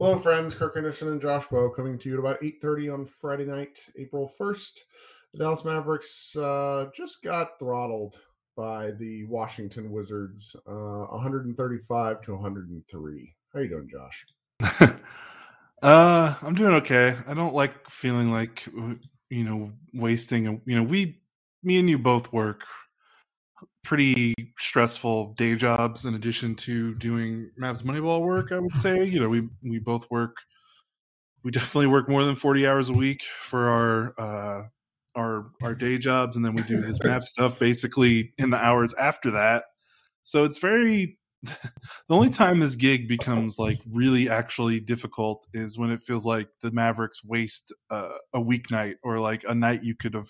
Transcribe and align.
Hello, 0.00 0.16
friends. 0.16 0.54
Kirk 0.54 0.76
Henderson 0.76 1.08
and 1.08 1.20
Josh 1.20 1.46
Bowe 1.48 1.70
coming 1.70 1.98
to 1.98 2.08
you 2.08 2.14
at 2.14 2.20
about 2.20 2.40
8.30 2.40 2.94
on 2.94 3.04
Friday 3.04 3.44
night, 3.44 3.80
April 3.98 4.30
1st. 4.38 4.70
The 5.32 5.38
Dallas 5.40 5.64
Mavericks 5.64 6.36
uh, 6.36 6.86
just 6.94 7.20
got 7.20 7.58
throttled 7.58 8.14
by 8.56 8.92
the 8.92 9.24
Washington 9.24 9.90
Wizards, 9.90 10.54
uh, 10.68 11.06
135 11.10 12.22
to 12.22 12.32
103. 12.32 13.34
How 13.52 13.58
you 13.58 13.68
doing, 13.68 13.90
Josh? 13.90 14.24
uh, 15.82 16.34
I'm 16.42 16.54
doing 16.54 16.74
okay. 16.74 17.16
I 17.26 17.34
don't 17.34 17.54
like 17.54 17.90
feeling 17.90 18.30
like, 18.30 18.68
you 19.30 19.42
know, 19.42 19.72
wasting, 19.92 20.62
you 20.64 20.76
know, 20.76 20.84
we, 20.84 21.18
me 21.64 21.80
and 21.80 21.90
you 21.90 21.98
both 21.98 22.32
work 22.32 22.62
pretty 23.88 24.34
stressful 24.58 25.32
day 25.38 25.56
jobs 25.56 26.04
in 26.04 26.14
addition 26.14 26.54
to 26.54 26.94
doing 26.96 27.50
Mavs 27.58 27.82
Moneyball 27.82 28.20
work. 28.20 28.52
I 28.52 28.58
would 28.58 28.74
say, 28.74 29.02
you 29.02 29.18
know, 29.18 29.30
we 29.30 29.48
we 29.62 29.78
both 29.78 30.06
work. 30.10 30.36
We 31.42 31.50
definitely 31.50 31.86
work 31.86 32.06
more 32.06 32.22
than 32.22 32.36
forty 32.36 32.66
hours 32.66 32.90
a 32.90 32.92
week 32.92 33.22
for 33.40 33.70
our 33.70 34.14
uh, 34.20 34.62
our 35.16 35.46
our 35.62 35.74
day 35.74 35.96
jobs, 35.96 36.36
and 36.36 36.44
then 36.44 36.54
we 36.54 36.62
do 36.64 36.82
this 36.82 36.98
Mavs 37.04 37.24
stuff 37.24 37.58
basically 37.58 38.34
in 38.36 38.50
the 38.50 38.62
hours 38.62 38.92
after 38.94 39.30
that. 39.32 39.64
So 40.22 40.44
it's 40.44 40.58
very. 40.58 41.16
the 41.44 41.54
only 42.10 42.30
time 42.30 42.58
this 42.58 42.74
gig 42.74 43.06
becomes 43.06 43.60
like 43.60 43.78
really 43.88 44.28
actually 44.28 44.80
difficult 44.80 45.46
is 45.54 45.78
when 45.78 45.88
it 45.88 46.02
feels 46.02 46.26
like 46.26 46.48
the 46.62 46.72
Mavericks 46.72 47.22
waste 47.24 47.72
uh, 47.90 48.08
a 48.34 48.40
weeknight 48.40 48.94
or 49.04 49.20
like 49.20 49.44
a 49.48 49.54
night 49.54 49.84
you 49.84 49.94
could 49.94 50.14
have 50.14 50.28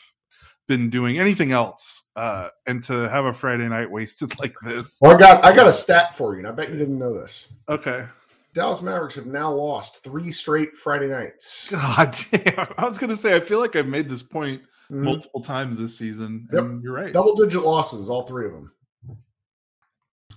been 0.68 0.90
doing 0.90 1.18
anything 1.18 1.50
else 1.50 2.04
uh, 2.14 2.48
and 2.66 2.82
to 2.84 3.08
have 3.08 3.24
a 3.24 3.32
friday 3.32 3.68
night 3.68 3.90
wasted 3.90 4.38
like 4.40 4.54
this. 4.62 4.98
Well 5.00 5.16
i 5.16 5.18
got 5.18 5.44
i 5.44 5.54
got 5.54 5.66
a 5.66 5.72
stat 5.72 6.14
for 6.14 6.34
you 6.34 6.41
and 6.41 6.48
i 6.48 6.52
bet 6.52 6.70
you 6.70 6.77
didn't 6.77 6.98
know 6.98 7.18
this. 7.18 7.52
Okay. 7.68 8.06
Dallas 8.54 8.82
mavericks 8.82 9.16
have 9.16 9.27
now 9.27 9.52
lost 9.52 10.02
three 10.02 10.30
straight 10.30 10.74
friday 10.74 11.08
nights. 11.08 11.68
God 11.70 12.16
damn. 12.30 12.68
I 12.77 12.84
was 12.84 12.98
gonna 12.98 13.16
say 13.16 13.34
i 13.34 13.41
feel 13.41 13.58
like 13.58 13.75
i've 13.75 13.86
made 13.86 14.08
this 14.08 14.22
point 14.22 14.62
mm-hmm. 14.91 15.05
multiple 15.05 15.41
times 15.41 15.78
this 15.78 15.97
season 15.97 16.48
yep. 16.52 16.64
you're 16.82 16.94
right. 16.94 17.12
Double 17.12 17.34
digit 17.34 17.62
losses 17.62 18.10
all 18.10 18.27
three 18.27 18.47
of 18.47 18.53
them. 18.53 18.72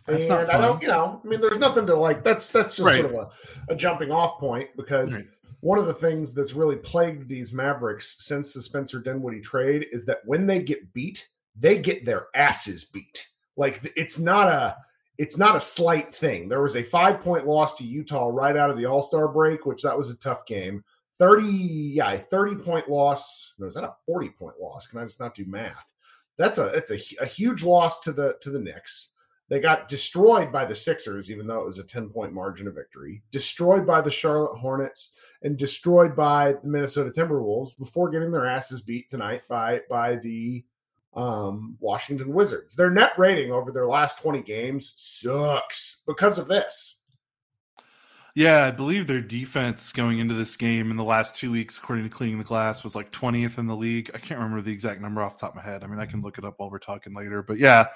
That's 0.07 0.23
and 0.23 0.49
I 0.49 0.59
don't, 0.59 0.81
you 0.81 0.88
know, 0.88 1.21
I 1.23 1.27
mean, 1.27 1.39
there's 1.39 1.59
nothing 1.59 1.85
to 1.85 1.95
like. 1.95 2.23
That's 2.23 2.47
that's 2.47 2.75
just 2.75 2.88
right. 2.88 3.01
sort 3.01 3.13
of 3.13 3.31
a, 3.69 3.73
a 3.73 3.75
jumping 3.75 4.09
off 4.09 4.39
point 4.39 4.67
because 4.75 5.13
right 5.13 5.27
one 5.61 5.79
of 5.79 5.85
the 5.85 5.93
things 5.93 6.33
that's 6.33 6.53
really 6.53 6.75
plagued 6.75 7.27
these 7.27 7.53
Mavericks 7.53 8.17
since 8.19 8.53
the 8.53 8.61
Spencer 8.61 8.99
Dinwiddie 8.99 9.41
trade 9.41 9.87
is 9.91 10.05
that 10.05 10.19
when 10.25 10.45
they 10.45 10.61
get 10.61 10.91
beat, 10.93 11.29
they 11.55 11.77
get 11.77 12.03
their 12.03 12.27
asses 12.35 12.83
beat. 12.83 13.27
Like 13.55 13.93
it's 13.95 14.19
not 14.19 14.47
a 14.47 14.75
it's 15.17 15.37
not 15.37 15.55
a 15.55 15.61
slight 15.61 16.13
thing. 16.13 16.49
There 16.49 16.63
was 16.63 16.75
a 16.75 16.83
five 16.83 17.21
point 17.21 17.45
loss 17.45 17.75
to 17.77 17.83
Utah 17.83 18.29
right 18.29 18.57
out 18.57 18.71
of 18.71 18.77
the 18.77 18.85
All 18.85 19.01
Star 19.01 19.27
break, 19.27 19.65
which 19.65 19.83
that 19.83 19.97
was 19.97 20.09
a 20.09 20.17
tough 20.19 20.45
game. 20.45 20.83
Thirty, 21.19 21.45
yeah, 21.45 22.17
thirty 22.17 22.55
point 22.55 22.89
loss. 22.89 23.53
No, 23.59 23.67
is 23.67 23.75
that 23.75 23.83
a 23.83 23.93
forty 24.05 24.29
point 24.29 24.55
loss? 24.59 24.87
Can 24.87 24.99
I 24.99 25.03
just 25.03 25.19
not 25.19 25.35
do 25.35 25.45
math? 25.45 25.87
That's 26.37 26.57
a 26.57 26.67
it's 26.67 26.91
a, 26.91 26.99
a 27.21 27.25
huge 27.27 27.63
loss 27.63 27.99
to 28.01 28.11
the 28.11 28.35
to 28.41 28.49
the 28.49 28.59
Knicks. 28.59 29.09
They 29.51 29.59
got 29.59 29.89
destroyed 29.89 30.49
by 30.49 30.63
the 30.63 30.73
Sixers, 30.73 31.29
even 31.29 31.45
though 31.45 31.59
it 31.59 31.65
was 31.65 31.77
a 31.77 31.83
10 31.83 32.09
point 32.09 32.31
margin 32.31 32.69
of 32.69 32.75
victory, 32.75 33.21
destroyed 33.31 33.85
by 33.85 33.99
the 33.99 34.09
Charlotte 34.09 34.57
Hornets, 34.57 35.13
and 35.44 35.58
destroyed 35.58 36.16
by 36.16 36.53
the 36.53 36.67
Minnesota 36.67 37.09
Timberwolves 37.09 37.78
before 37.78 38.09
getting 38.09 38.31
their 38.31 38.45
asses 38.45 38.81
beat 38.81 39.09
tonight 39.09 39.42
by, 39.47 39.81
by 39.89 40.16
the 40.16 40.64
um, 41.14 41.78
Washington 41.80 42.34
Wizards. 42.34 42.75
Their 42.75 42.92
net 42.92 43.14
rating 43.17 43.52
over 43.52 43.72
their 43.72 43.88
last 43.88 44.22
20 44.22 44.42
games 44.44 44.94
sucks 44.95 46.02
because 46.06 46.38
of 46.38 46.47
this. 46.47 47.00
Yeah, 48.34 48.66
I 48.66 48.72
believe 48.72 49.08
their 49.08 49.19
defense 49.19 49.92
going 49.92 50.19
into 50.19 50.34
this 50.34 50.56
game 50.56 50.89
in 50.89 50.95
the 50.95 51.03
last 51.03 51.36
two 51.36 51.52
weeks, 51.52 51.78
according 51.78 52.06
to 52.06 52.09
Cleaning 52.09 52.38
the 52.38 52.45
Glass, 52.45 52.81
was 52.81 52.95
like 52.95 53.12
20th 53.12 53.58
in 53.58 53.67
the 53.67 53.75
league. 53.75 54.09
I 54.14 54.19
can't 54.19 54.39
remember 54.39 54.62
the 54.62 54.72
exact 54.72 55.02
number 55.02 55.22
off 55.22 55.36
the 55.36 55.42
top 55.42 55.50
of 55.52 55.58
my 55.58 55.69
head. 55.69 55.84
I 55.84 55.88
mean, 55.88 56.00
I 56.00 56.06
can 56.06 56.22
look 56.22 56.38
it 56.38 56.45
up 56.45 56.53
while 56.58 56.72
we're 56.72 56.80
talking 56.80 57.13
later. 57.13 57.44
But 57.44 57.57
yeah, 57.57 57.88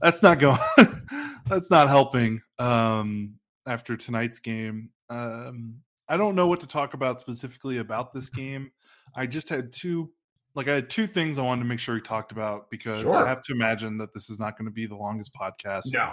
that's 0.00 0.22
not 0.22 0.38
going 0.38 0.58
that's 1.46 1.70
not 1.70 1.88
helping 1.88 2.40
um 2.58 3.34
after 3.66 3.96
tonight's 3.96 4.38
game 4.38 4.90
um 5.08 5.76
i 6.10 6.16
don't 6.16 6.34
know 6.34 6.46
what 6.46 6.60
to 6.60 6.66
talk 6.66 6.94
about 6.94 7.18
specifically 7.18 7.78
about 7.78 8.12
this 8.12 8.28
game 8.28 8.70
i 9.16 9.26
just 9.26 9.48
had 9.48 9.72
two 9.72 10.10
like 10.54 10.68
i 10.68 10.74
had 10.74 10.90
two 10.90 11.06
things 11.06 11.38
i 11.38 11.42
wanted 11.42 11.62
to 11.62 11.68
make 11.68 11.78
sure 11.78 11.94
we 11.94 12.00
talked 12.00 12.32
about 12.32 12.70
because 12.70 13.02
sure. 13.02 13.16
i 13.16 13.26
have 13.26 13.40
to 13.40 13.52
imagine 13.52 13.96
that 13.96 14.12
this 14.12 14.28
is 14.28 14.38
not 14.38 14.58
going 14.58 14.66
to 14.66 14.72
be 14.72 14.86
the 14.86 14.96
longest 14.96 15.32
podcast 15.34 15.84
no 15.92 16.12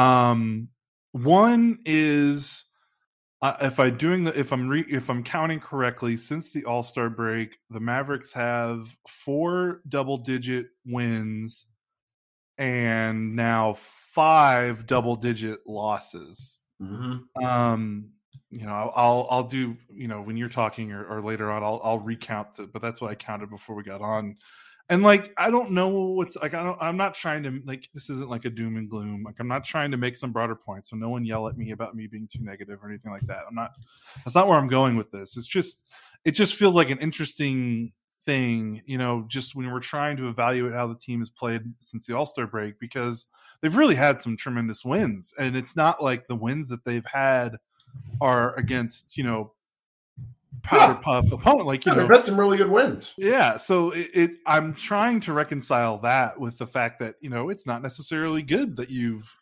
um 0.00 0.68
one 1.12 1.78
is 1.84 2.66
uh, 3.42 3.56
if 3.62 3.80
i 3.80 3.90
doing 3.90 4.24
the 4.24 4.38
if 4.38 4.52
i'm 4.52 4.68
re, 4.68 4.84
if 4.88 5.10
i'm 5.10 5.24
counting 5.24 5.58
correctly 5.58 6.16
since 6.16 6.52
the 6.52 6.64
all-star 6.64 7.10
break 7.10 7.58
the 7.70 7.80
mavericks 7.80 8.32
have 8.32 8.96
four 9.08 9.80
double 9.88 10.18
digit 10.18 10.66
wins 10.84 11.66
and 12.60 13.34
now 13.34 13.72
five 13.74 14.86
double 14.86 15.16
digit 15.16 15.60
losses. 15.66 16.58
Mm-hmm. 16.80 17.44
Um, 17.44 18.10
you 18.50 18.66
know, 18.66 18.92
I'll 18.94 19.26
I'll 19.30 19.44
do 19.44 19.76
you 19.90 20.08
know 20.08 20.20
when 20.22 20.36
you're 20.36 20.48
talking 20.48 20.92
or, 20.92 21.04
or 21.04 21.22
later 21.22 21.50
on, 21.50 21.62
I'll 21.62 21.80
I'll 21.84 22.00
recount 22.00 22.58
it, 22.58 22.72
but 22.72 22.82
that's 22.82 23.00
what 23.00 23.10
I 23.10 23.14
counted 23.14 23.50
before 23.50 23.76
we 23.76 23.82
got 23.82 24.00
on. 24.00 24.36
And 24.88 25.04
like 25.04 25.32
I 25.36 25.52
don't 25.52 25.70
know 25.70 25.88
what's 25.88 26.34
like 26.36 26.52
I 26.54 26.64
don't 26.64 26.78
I'm 26.80 26.96
not 26.96 27.14
trying 27.14 27.44
to 27.44 27.62
like 27.64 27.88
this 27.94 28.10
isn't 28.10 28.28
like 28.28 28.44
a 28.44 28.50
doom 28.50 28.76
and 28.76 28.90
gloom. 28.90 29.22
Like 29.22 29.36
I'm 29.38 29.46
not 29.46 29.64
trying 29.64 29.92
to 29.92 29.96
make 29.96 30.16
some 30.16 30.32
broader 30.32 30.56
point. 30.56 30.84
So 30.84 30.96
no 30.96 31.10
one 31.10 31.24
yell 31.24 31.46
at 31.46 31.56
me 31.56 31.70
about 31.70 31.94
me 31.94 32.08
being 32.08 32.26
too 32.26 32.42
negative 32.42 32.80
or 32.82 32.88
anything 32.88 33.12
like 33.12 33.26
that. 33.28 33.44
I'm 33.48 33.54
not 33.54 33.76
that's 34.24 34.34
not 34.34 34.48
where 34.48 34.58
I'm 34.58 34.66
going 34.66 34.96
with 34.96 35.12
this. 35.12 35.36
It's 35.36 35.46
just 35.46 35.84
it 36.24 36.32
just 36.32 36.56
feels 36.56 36.74
like 36.74 36.90
an 36.90 36.98
interesting 36.98 37.92
thing, 38.26 38.82
you 38.84 38.98
know, 38.98 39.24
just 39.28 39.54
when 39.54 39.70
we're 39.70 39.80
trying 39.80 40.16
to 40.16 40.28
evaluate 40.28 40.74
how 40.74 40.86
the 40.86 40.98
team 40.98 41.20
has 41.20 41.30
played 41.30 41.62
since 41.78 42.06
the 42.06 42.16
All 42.16 42.26
Star 42.26 42.46
break, 42.46 42.78
because 42.78 43.26
they've 43.60 43.76
really 43.76 43.94
had 43.94 44.18
some 44.18 44.36
tremendous 44.36 44.84
wins. 44.84 45.32
And 45.38 45.56
it's 45.56 45.76
not 45.76 46.02
like 46.02 46.26
the 46.26 46.36
wins 46.36 46.68
that 46.68 46.84
they've 46.84 47.06
had 47.06 47.56
are 48.20 48.54
against, 48.56 49.16
you 49.16 49.24
know, 49.24 49.52
powder 50.62 50.94
yeah. 50.94 51.00
puff 51.00 51.32
opponent. 51.32 51.66
Like, 51.66 51.84
you 51.84 51.92
yeah, 51.92 51.96
know, 51.96 52.02
they've 52.02 52.16
had 52.16 52.24
some 52.24 52.38
really 52.38 52.58
good 52.58 52.70
wins. 52.70 53.14
Yeah. 53.16 53.56
So 53.56 53.90
it, 53.90 54.10
it, 54.14 54.30
I'm 54.46 54.74
trying 54.74 55.20
to 55.20 55.32
reconcile 55.32 55.98
that 55.98 56.38
with 56.38 56.58
the 56.58 56.66
fact 56.66 56.98
that, 57.00 57.16
you 57.20 57.30
know, 57.30 57.48
it's 57.48 57.66
not 57.66 57.82
necessarily 57.82 58.42
good 58.42 58.76
that 58.76 58.90
you've 58.90 59.34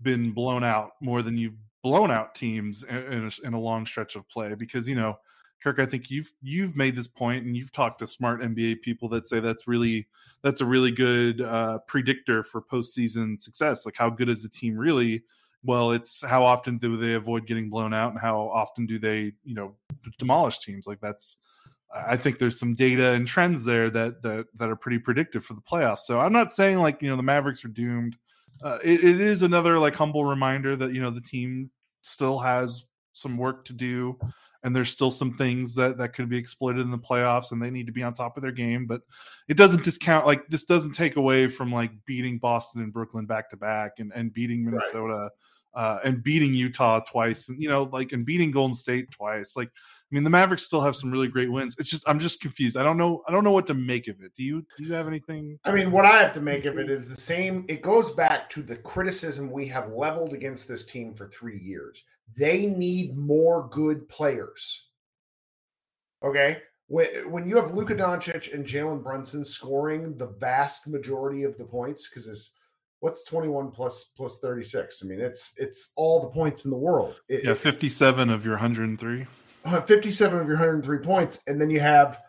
been 0.00 0.32
blown 0.32 0.64
out 0.64 0.92
more 1.00 1.22
than 1.22 1.36
you've 1.36 1.56
blown 1.82 2.10
out 2.10 2.34
teams 2.34 2.84
in, 2.84 2.96
in, 2.96 3.24
a, 3.24 3.46
in 3.46 3.54
a 3.54 3.60
long 3.60 3.86
stretch 3.86 4.16
of 4.16 4.28
play 4.28 4.54
because, 4.54 4.88
you 4.88 4.94
know, 4.94 5.18
Kirk, 5.62 5.78
I 5.78 5.86
think 5.86 6.10
you've 6.10 6.32
you've 6.42 6.74
made 6.74 6.96
this 6.96 7.06
point, 7.06 7.44
and 7.44 7.56
you've 7.56 7.70
talked 7.70 8.00
to 8.00 8.06
smart 8.08 8.40
NBA 8.40 8.82
people 8.82 9.08
that 9.10 9.26
say 9.26 9.38
that's 9.38 9.68
really 9.68 10.08
that's 10.42 10.60
a 10.60 10.66
really 10.66 10.90
good 10.90 11.40
uh, 11.40 11.78
predictor 11.86 12.42
for 12.42 12.60
postseason 12.60 13.38
success. 13.38 13.86
Like, 13.86 13.94
how 13.96 14.10
good 14.10 14.28
is 14.28 14.42
the 14.42 14.48
team 14.48 14.76
really? 14.76 15.22
Well, 15.64 15.92
it's 15.92 16.24
how 16.24 16.44
often 16.44 16.78
do 16.78 16.96
they 16.96 17.14
avoid 17.14 17.46
getting 17.46 17.70
blown 17.70 17.94
out, 17.94 18.12
and 18.12 18.20
how 18.20 18.40
often 18.52 18.86
do 18.86 18.98
they, 18.98 19.32
you 19.44 19.54
know, 19.54 19.76
demolish 20.18 20.58
teams? 20.60 20.86
Like 20.86 21.00
that's. 21.00 21.38
I 21.94 22.16
think 22.16 22.38
there's 22.38 22.58
some 22.58 22.74
data 22.74 23.10
and 23.10 23.28
trends 23.28 23.66
there 23.66 23.90
that 23.90 24.22
that 24.22 24.46
that 24.56 24.70
are 24.70 24.76
pretty 24.76 24.98
predictive 24.98 25.44
for 25.44 25.52
the 25.54 25.60
playoffs. 25.60 26.00
So 26.00 26.20
I'm 26.20 26.32
not 26.32 26.50
saying 26.50 26.78
like 26.78 27.02
you 27.02 27.10
know 27.10 27.16
the 27.16 27.22
Mavericks 27.22 27.64
are 27.64 27.68
doomed. 27.68 28.16
Uh, 28.62 28.78
it, 28.82 29.04
it 29.04 29.20
is 29.20 29.42
another 29.42 29.78
like 29.78 29.94
humble 29.94 30.24
reminder 30.24 30.74
that 30.74 30.94
you 30.94 31.02
know 31.02 31.10
the 31.10 31.20
team 31.20 31.70
still 32.00 32.38
has 32.38 32.84
some 33.12 33.36
work 33.36 33.64
to 33.66 33.72
do 33.72 34.18
and 34.64 34.74
there's 34.74 34.90
still 34.90 35.10
some 35.10 35.32
things 35.32 35.74
that 35.74 35.98
that 35.98 36.12
could 36.12 36.28
be 36.28 36.36
exploited 36.36 36.80
in 36.80 36.90
the 36.90 36.98
playoffs 36.98 37.52
and 37.52 37.60
they 37.60 37.70
need 37.70 37.86
to 37.86 37.92
be 37.92 38.02
on 38.02 38.14
top 38.14 38.36
of 38.36 38.42
their 38.42 38.52
game 38.52 38.86
but 38.86 39.02
it 39.48 39.56
doesn't 39.56 39.84
discount 39.84 40.26
like 40.26 40.46
this 40.48 40.64
doesn't 40.64 40.92
take 40.92 41.16
away 41.16 41.48
from 41.48 41.72
like 41.72 41.90
beating 42.06 42.38
boston 42.38 42.82
and 42.82 42.92
brooklyn 42.92 43.26
back 43.26 43.48
to 43.50 43.56
back 43.56 43.92
and 43.98 44.12
and 44.14 44.32
beating 44.32 44.64
minnesota 44.64 45.14
right. 45.14 45.30
Uh 45.74 45.98
and 46.04 46.22
beating 46.22 46.54
utah 46.54 47.00
twice 47.00 47.48
and 47.48 47.60
you 47.60 47.68
know 47.68 47.84
like 47.92 48.12
and 48.12 48.26
beating 48.26 48.50
golden 48.50 48.74
state 48.74 49.10
twice 49.10 49.56
like 49.56 49.68
i 49.68 50.14
mean 50.14 50.24
the 50.24 50.30
mavericks 50.30 50.62
still 50.62 50.80
have 50.80 50.94
some 50.94 51.10
really 51.10 51.28
great 51.28 51.50
wins. 51.50 51.74
It's 51.78 51.90
just 51.90 52.06
i'm 52.06 52.18
just 52.18 52.40
confused. 52.40 52.76
I 52.76 52.82
don't 52.82 52.96
know 52.96 53.22
i 53.26 53.32
don't 53.32 53.44
know 53.44 53.52
what 53.52 53.66
to 53.68 53.74
make 53.74 54.08
of 54.08 54.22
it. 54.22 54.32
Do 54.36 54.42
you 54.42 54.64
do 54.76 54.84
you 54.84 54.92
have 54.92 55.08
anything? 55.08 55.58
I 55.64 55.72
mean 55.72 55.90
what 55.90 56.04
i 56.04 56.18
have 56.22 56.32
to 56.34 56.40
make 56.40 56.64
of 56.64 56.78
it 56.78 56.90
is 56.90 57.08
the 57.08 57.20
same 57.20 57.64
it 57.68 57.82
goes 57.82 58.12
back 58.12 58.50
to 58.50 58.62
the 58.62 58.76
criticism 58.76 59.50
we 59.50 59.66
have 59.68 59.92
leveled 59.92 60.34
against 60.34 60.68
this 60.68 60.84
team 60.84 61.14
for 61.14 61.28
three 61.28 61.58
years. 61.58 62.04
They 62.36 62.66
need 62.66 63.16
more 63.16 63.68
good 63.68 64.08
players. 64.08 64.88
Okay. 66.24 66.62
When 66.88 67.46
you 67.46 67.56
have 67.56 67.72
Luka 67.72 67.94
Doncic 67.94 68.52
and 68.52 68.66
Jalen 68.66 69.02
Brunson 69.02 69.44
scoring 69.44 70.14
the 70.16 70.26
vast 70.26 70.86
majority 70.86 71.44
of 71.44 71.56
the 71.56 71.64
points, 71.64 72.08
because 72.08 72.28
it's 72.28 72.52
what's 73.02 73.24
21 73.24 73.72
plus 73.72 74.10
plus 74.16 74.38
36? 74.38 75.02
I 75.02 75.06
mean, 75.06 75.20
it's 75.20 75.54
it's 75.58 75.92
all 75.96 76.20
the 76.20 76.28
points 76.28 76.64
in 76.64 76.70
the 76.70 76.76
world. 76.76 77.16
It, 77.28 77.44
yeah, 77.44 77.54
57 77.54 78.30
of 78.30 78.44
your 78.44 78.54
103. 78.54 79.26
Uh, 79.64 79.80
57 79.80 80.40
of 80.40 80.46
your 80.46 80.56
103 80.56 80.98
points. 80.98 81.40
And 81.48 81.60
then 81.60 81.68
you 81.68 81.80
have 81.80 82.22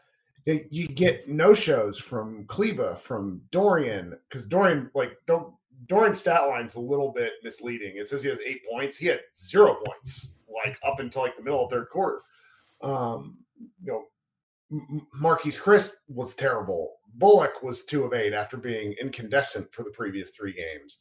you 0.46 0.88
get 0.88 1.30
no 1.30 1.54
shows 1.54 1.98
from 1.98 2.46
Kleber, 2.48 2.96
from 2.96 3.42
Dorian, 3.52 4.18
because 4.28 4.46
Dorian, 4.46 4.90
like, 4.94 5.14
don't 5.26 5.54
Dorian's 5.88 6.20
stat 6.20 6.50
line's 6.50 6.76
a 6.76 6.80
little 6.80 7.12
bit 7.12 7.34
misleading. 7.44 7.96
It 7.96 8.10
says 8.10 8.24
he 8.24 8.30
has 8.30 8.40
eight 8.46 8.62
points. 8.70 8.98
He 8.98 9.08
had 9.08 9.22
zero 9.34 9.78
points, 9.86 10.36
like 10.54 10.78
up 10.84 11.00
until 11.00 11.22
like 11.22 11.38
the 11.38 11.44
middle 11.44 11.64
of 11.64 11.72
third 11.72 11.88
quarter. 11.90 12.22
Um, 12.82 13.38
you 13.84 13.92
know, 13.92 14.04
Marquese 15.22 15.62
Chriss 15.62 15.92
was 16.10 16.34
terrible. 16.34 16.96
Bullock 17.14 17.62
was 17.62 17.84
two 17.84 18.04
of 18.04 18.14
eight 18.14 18.34
after 18.34 18.58
being 18.58 18.94
incandescent 19.00 19.74
for 19.74 19.84
the 19.84 19.92
previous 19.92 20.32
three 20.32 20.54
games. 20.54 21.00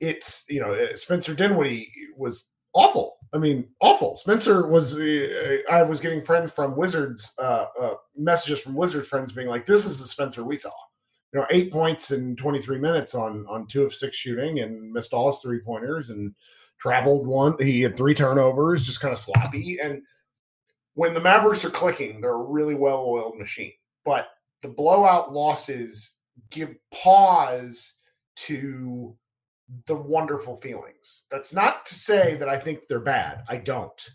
It's 0.00 0.44
you 0.48 0.60
know 0.60 0.72
uh, 0.74 0.96
Spencer 0.96 1.34
Dinwiddie 1.34 1.92
was 2.16 2.46
awful. 2.72 3.16
I 3.32 3.38
mean, 3.38 3.68
awful. 3.80 4.16
Spencer 4.16 4.66
was. 4.66 4.96
Uh, 4.96 5.58
I 5.70 5.82
was 5.82 6.00
getting 6.00 6.24
friends 6.24 6.50
from 6.50 6.76
Wizards 6.76 7.32
uh, 7.38 7.66
uh, 7.80 7.94
messages 8.16 8.62
from 8.62 8.74
Wizards 8.74 9.08
friends 9.08 9.32
being 9.32 9.48
like, 9.48 9.66
"This 9.66 9.84
is 9.84 10.00
the 10.00 10.08
Spencer 10.08 10.44
we 10.44 10.56
saw." 10.56 10.72
You 11.32 11.40
know, 11.40 11.46
eight 11.50 11.72
points 11.72 12.10
in 12.10 12.34
23 12.34 12.78
minutes 12.78 13.14
on 13.14 13.46
on 13.48 13.66
two 13.66 13.84
of 13.84 13.94
six 13.94 14.16
shooting 14.16 14.60
and 14.60 14.90
missed 14.92 15.12
all 15.12 15.30
his 15.30 15.40
three 15.40 15.60
pointers 15.60 16.10
and 16.10 16.34
traveled 16.78 17.26
one. 17.26 17.54
He 17.60 17.82
had 17.82 17.96
three 17.96 18.14
turnovers, 18.14 18.86
just 18.86 19.00
kind 19.00 19.12
of 19.12 19.18
sloppy 19.18 19.78
and 19.80 20.02
when 20.94 21.14
the 21.14 21.20
Mavericks 21.20 21.64
are 21.64 21.70
clicking, 21.70 22.20
they're 22.20 22.32
a 22.32 22.42
really 22.42 22.74
well 22.74 23.04
oiled 23.06 23.38
machine. 23.38 23.72
But 24.04 24.26
the 24.62 24.68
blowout 24.68 25.32
losses 25.32 26.14
give 26.50 26.74
pause 26.92 27.94
to 28.36 29.16
the 29.86 29.94
wonderful 29.94 30.56
feelings. 30.56 31.24
That's 31.30 31.52
not 31.52 31.86
to 31.86 31.94
say 31.94 32.36
that 32.36 32.48
I 32.48 32.58
think 32.58 32.88
they're 32.88 33.00
bad. 33.00 33.44
I 33.48 33.56
don't. 33.58 34.08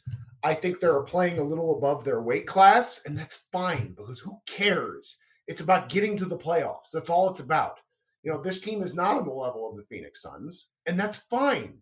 I 0.43 0.53
think 0.53 0.79
they're 0.79 1.01
playing 1.01 1.39
a 1.39 1.43
little 1.43 1.77
above 1.77 2.03
their 2.03 2.21
weight 2.21 2.45
class, 2.45 3.01
and 3.05 3.17
that's 3.17 3.45
fine 3.51 3.93
because 3.95 4.19
who 4.19 4.39
cares? 4.45 5.17
It's 5.47 5.61
about 5.61 5.89
getting 5.89 6.17
to 6.17 6.25
the 6.25 6.37
playoffs. 6.37 6.91
That's 6.93 7.09
all 7.09 7.29
it's 7.31 7.39
about. 7.39 7.79
You 8.23 8.31
know, 8.31 8.41
this 8.41 8.59
team 8.59 8.83
is 8.83 8.93
not 8.93 9.17
on 9.17 9.25
the 9.25 9.33
level 9.33 9.69
of 9.69 9.77
the 9.77 9.83
Phoenix 9.83 10.21
Suns, 10.21 10.69
and 10.85 10.99
that's 10.99 11.19
fine 11.19 11.81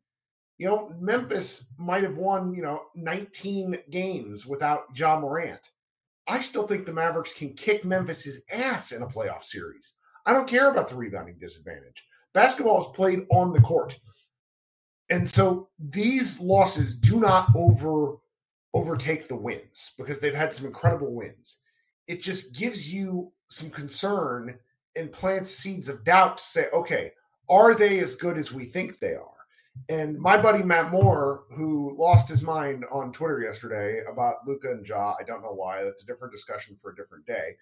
you 0.57 0.67
know, 0.67 0.93
Memphis 0.99 1.67
might 1.77 2.03
have 2.03 2.17
won, 2.17 2.53
you 2.53 2.61
know, 2.61 2.83
19 2.95 3.77
games 3.89 4.45
without 4.45 4.83
Ja 4.95 5.19
Morant. 5.19 5.71
I 6.27 6.39
still 6.39 6.67
think 6.67 6.85
the 6.85 6.93
Mavericks 6.93 7.33
can 7.33 7.53
kick 7.53 7.83
Memphis's 7.83 8.43
ass 8.51 8.91
in 8.91 9.01
a 9.01 9.07
playoff 9.07 9.43
series. 9.43 9.95
I 10.25 10.33
don't 10.33 10.47
care 10.47 10.71
about 10.71 10.87
the 10.87 10.95
rebounding 10.95 11.37
disadvantage. 11.37 12.03
Basketball 12.33 12.81
is 12.81 12.95
played 12.95 13.25
on 13.29 13.51
the 13.51 13.61
court. 13.61 13.99
And 15.09 15.29
so 15.29 15.69
these 15.77 16.39
losses 16.39 16.95
do 16.95 17.19
not 17.19 17.49
over 17.55 18.17
overtake 18.73 19.27
the 19.27 19.35
wins 19.35 19.91
because 19.97 20.19
they've 20.19 20.33
had 20.33 20.55
some 20.55 20.65
incredible 20.65 21.13
wins. 21.13 21.59
It 22.07 22.23
just 22.23 22.55
gives 22.55 22.91
you 22.91 23.31
some 23.47 23.69
concern 23.69 24.57
and 24.95 25.11
plants 25.11 25.51
seeds 25.51 25.89
of 25.89 26.03
doubt 26.03 26.37
to 26.37 26.43
say, 26.43 26.67
okay, 26.73 27.11
are 27.49 27.75
they 27.75 27.99
as 27.99 28.15
good 28.15 28.37
as 28.37 28.51
we 28.51 28.65
think 28.65 28.97
they 28.97 29.13
are? 29.13 29.32
And 29.89 30.17
my 30.17 30.37
buddy 30.37 30.63
Matt 30.63 30.91
Moore, 30.91 31.43
who 31.55 31.95
lost 31.97 32.29
his 32.29 32.41
mind 32.41 32.85
on 32.91 33.11
Twitter 33.11 33.41
yesterday 33.41 34.01
about 34.09 34.47
Luka 34.47 34.71
and 34.71 34.87
Ja, 34.87 35.13
I 35.19 35.23
don't 35.23 35.41
know 35.41 35.53
why. 35.53 35.83
That's 35.83 36.03
a 36.03 36.05
different 36.05 36.33
discussion 36.33 36.75
for 36.81 36.91
a 36.91 36.95
different 36.95 37.25
day. 37.25 37.55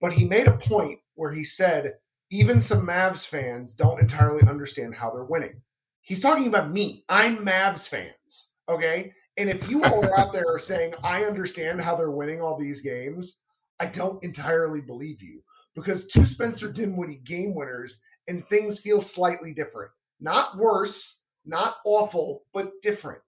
But 0.00 0.12
he 0.12 0.24
made 0.24 0.46
a 0.46 0.56
point 0.56 0.98
where 1.14 1.32
he 1.32 1.42
said 1.42 1.94
even 2.30 2.60
some 2.60 2.86
Mavs 2.86 3.26
fans 3.26 3.74
don't 3.74 4.00
entirely 4.00 4.46
understand 4.48 4.94
how 4.94 5.10
they're 5.10 5.24
winning. 5.24 5.60
He's 6.02 6.20
talking 6.20 6.46
about 6.46 6.70
me. 6.70 7.04
I'm 7.08 7.38
Mavs 7.38 7.88
fans. 7.88 8.50
Okay. 8.68 9.12
And 9.36 9.50
if 9.50 9.68
you 9.68 9.82
are 9.82 10.18
out 10.18 10.32
there 10.32 10.58
saying, 10.58 10.94
I 11.02 11.24
understand 11.24 11.80
how 11.80 11.96
they're 11.96 12.10
winning 12.10 12.40
all 12.40 12.58
these 12.58 12.80
games, 12.80 13.38
I 13.80 13.86
don't 13.86 14.22
entirely 14.22 14.80
believe 14.80 15.22
you 15.22 15.42
because 15.74 16.06
two 16.06 16.24
Spencer 16.24 16.70
Dinwiddie 16.70 17.22
game 17.24 17.54
winners 17.54 18.00
and 18.28 18.46
things 18.48 18.80
feel 18.80 19.00
slightly 19.00 19.52
different. 19.52 19.90
Not 20.20 20.56
worse, 20.56 21.22
not 21.44 21.76
awful, 21.84 22.44
but 22.52 22.72
different. 22.82 23.22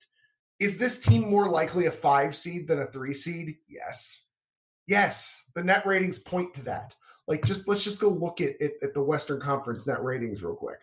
Is 0.58 0.78
this 0.78 0.98
team 0.98 1.28
more 1.28 1.48
likely 1.48 1.86
a 1.86 1.92
five 1.92 2.34
seed 2.34 2.66
than 2.66 2.80
a 2.80 2.86
three 2.86 3.14
seed? 3.14 3.56
Yes. 3.68 4.28
Yes. 4.86 5.50
The 5.54 5.62
net 5.62 5.86
ratings 5.86 6.18
point 6.18 6.54
to 6.54 6.62
that. 6.64 6.94
Like 7.28 7.44
just 7.44 7.68
let's 7.68 7.84
just 7.84 8.00
go 8.00 8.08
look 8.08 8.40
at, 8.40 8.60
at, 8.60 8.72
at 8.82 8.94
the 8.94 9.02
Western 9.02 9.40
Conference 9.40 9.86
net 9.86 10.02
ratings 10.02 10.42
real 10.42 10.54
quick 10.54 10.78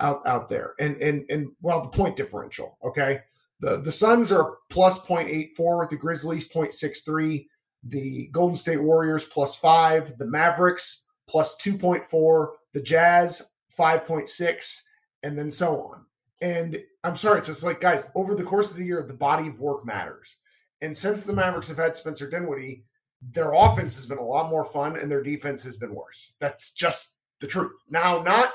out 0.00 0.26
out 0.26 0.48
there. 0.48 0.74
And 0.80 0.96
and 0.96 1.24
and 1.30 1.52
well 1.62 1.80
the 1.80 1.88
point 1.88 2.16
differential, 2.16 2.78
okay? 2.84 3.20
The 3.60 3.78
the 3.78 3.92
Suns 3.92 4.32
are 4.32 4.58
plus 4.70 4.98
0.84, 4.98 5.88
the 5.88 5.96
Grizzlies 5.96 6.48
0.63, 6.48 7.46
the 7.84 8.28
Golden 8.32 8.56
State 8.56 8.82
Warriors 8.82 9.24
plus 9.24 9.56
5, 9.56 10.18
the 10.18 10.26
Mavericks 10.26 11.04
plus 11.28 11.56
2.4, 11.62 12.48
the 12.72 12.82
Jazz 12.82 13.42
5.6 13.78 14.80
and 15.22 15.38
then 15.38 15.50
so 15.50 15.82
on. 15.82 16.04
And 16.44 16.78
I'm 17.04 17.16
sorry, 17.16 17.38
it's 17.38 17.48
just 17.48 17.64
like, 17.64 17.80
guys, 17.80 18.10
over 18.14 18.34
the 18.34 18.44
course 18.44 18.70
of 18.70 18.76
the 18.76 18.84
year, 18.84 19.02
the 19.02 19.14
body 19.14 19.48
of 19.48 19.60
work 19.60 19.86
matters. 19.86 20.40
And 20.82 20.94
since 20.94 21.24
the 21.24 21.32
Mavericks 21.32 21.68
have 21.68 21.78
had 21.78 21.96
Spencer 21.96 22.28
Dinwiddie, 22.28 22.84
their 23.32 23.54
offense 23.54 23.96
has 23.96 24.04
been 24.04 24.18
a 24.18 24.22
lot 24.22 24.50
more 24.50 24.66
fun 24.66 24.98
and 24.98 25.10
their 25.10 25.22
defense 25.22 25.62
has 25.62 25.78
been 25.78 25.94
worse. 25.94 26.36
That's 26.40 26.72
just 26.72 27.16
the 27.40 27.46
truth. 27.46 27.72
Now, 27.88 28.22
not 28.22 28.52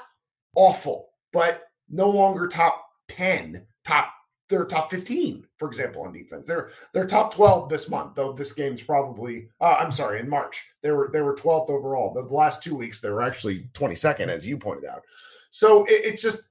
awful, 0.56 1.10
but 1.34 1.64
no 1.90 2.08
longer 2.08 2.48
top 2.48 2.86
10, 3.08 3.66
top 3.88 4.14
they're 4.50 4.66
top 4.66 4.92
15, 4.92 5.48
for 5.58 5.68
example, 5.68 6.04
on 6.04 6.14
defense. 6.14 6.46
They're 6.46 6.70
they're 6.94 7.08
top 7.08 7.34
12 7.34 7.70
this 7.70 7.90
month, 7.90 8.14
though 8.16 8.34
this 8.34 8.54
game's 8.54 8.84
probably 8.84 9.50
uh, 9.62 9.78
I'm 9.80 9.92
sorry, 9.92 10.20
in 10.20 10.30
March. 10.30 10.64
They 10.84 10.92
were 10.92 11.10
they 11.12 11.22
were 11.22 11.36
12th 11.36 11.72
overall. 11.72 12.14
The, 12.14 12.22
last 12.22 12.62
two 12.62 12.76
weeks 12.76 13.02
they 13.02 13.10
were 13.10 13.24
actually 13.24 13.70
22nd, 13.74 14.28
as 14.28 14.48
you 14.48 14.58
pointed 14.58 14.86
out. 14.86 15.02
So 15.50 15.86
it, 15.86 16.02
it's 16.04 16.22
just 16.22 16.44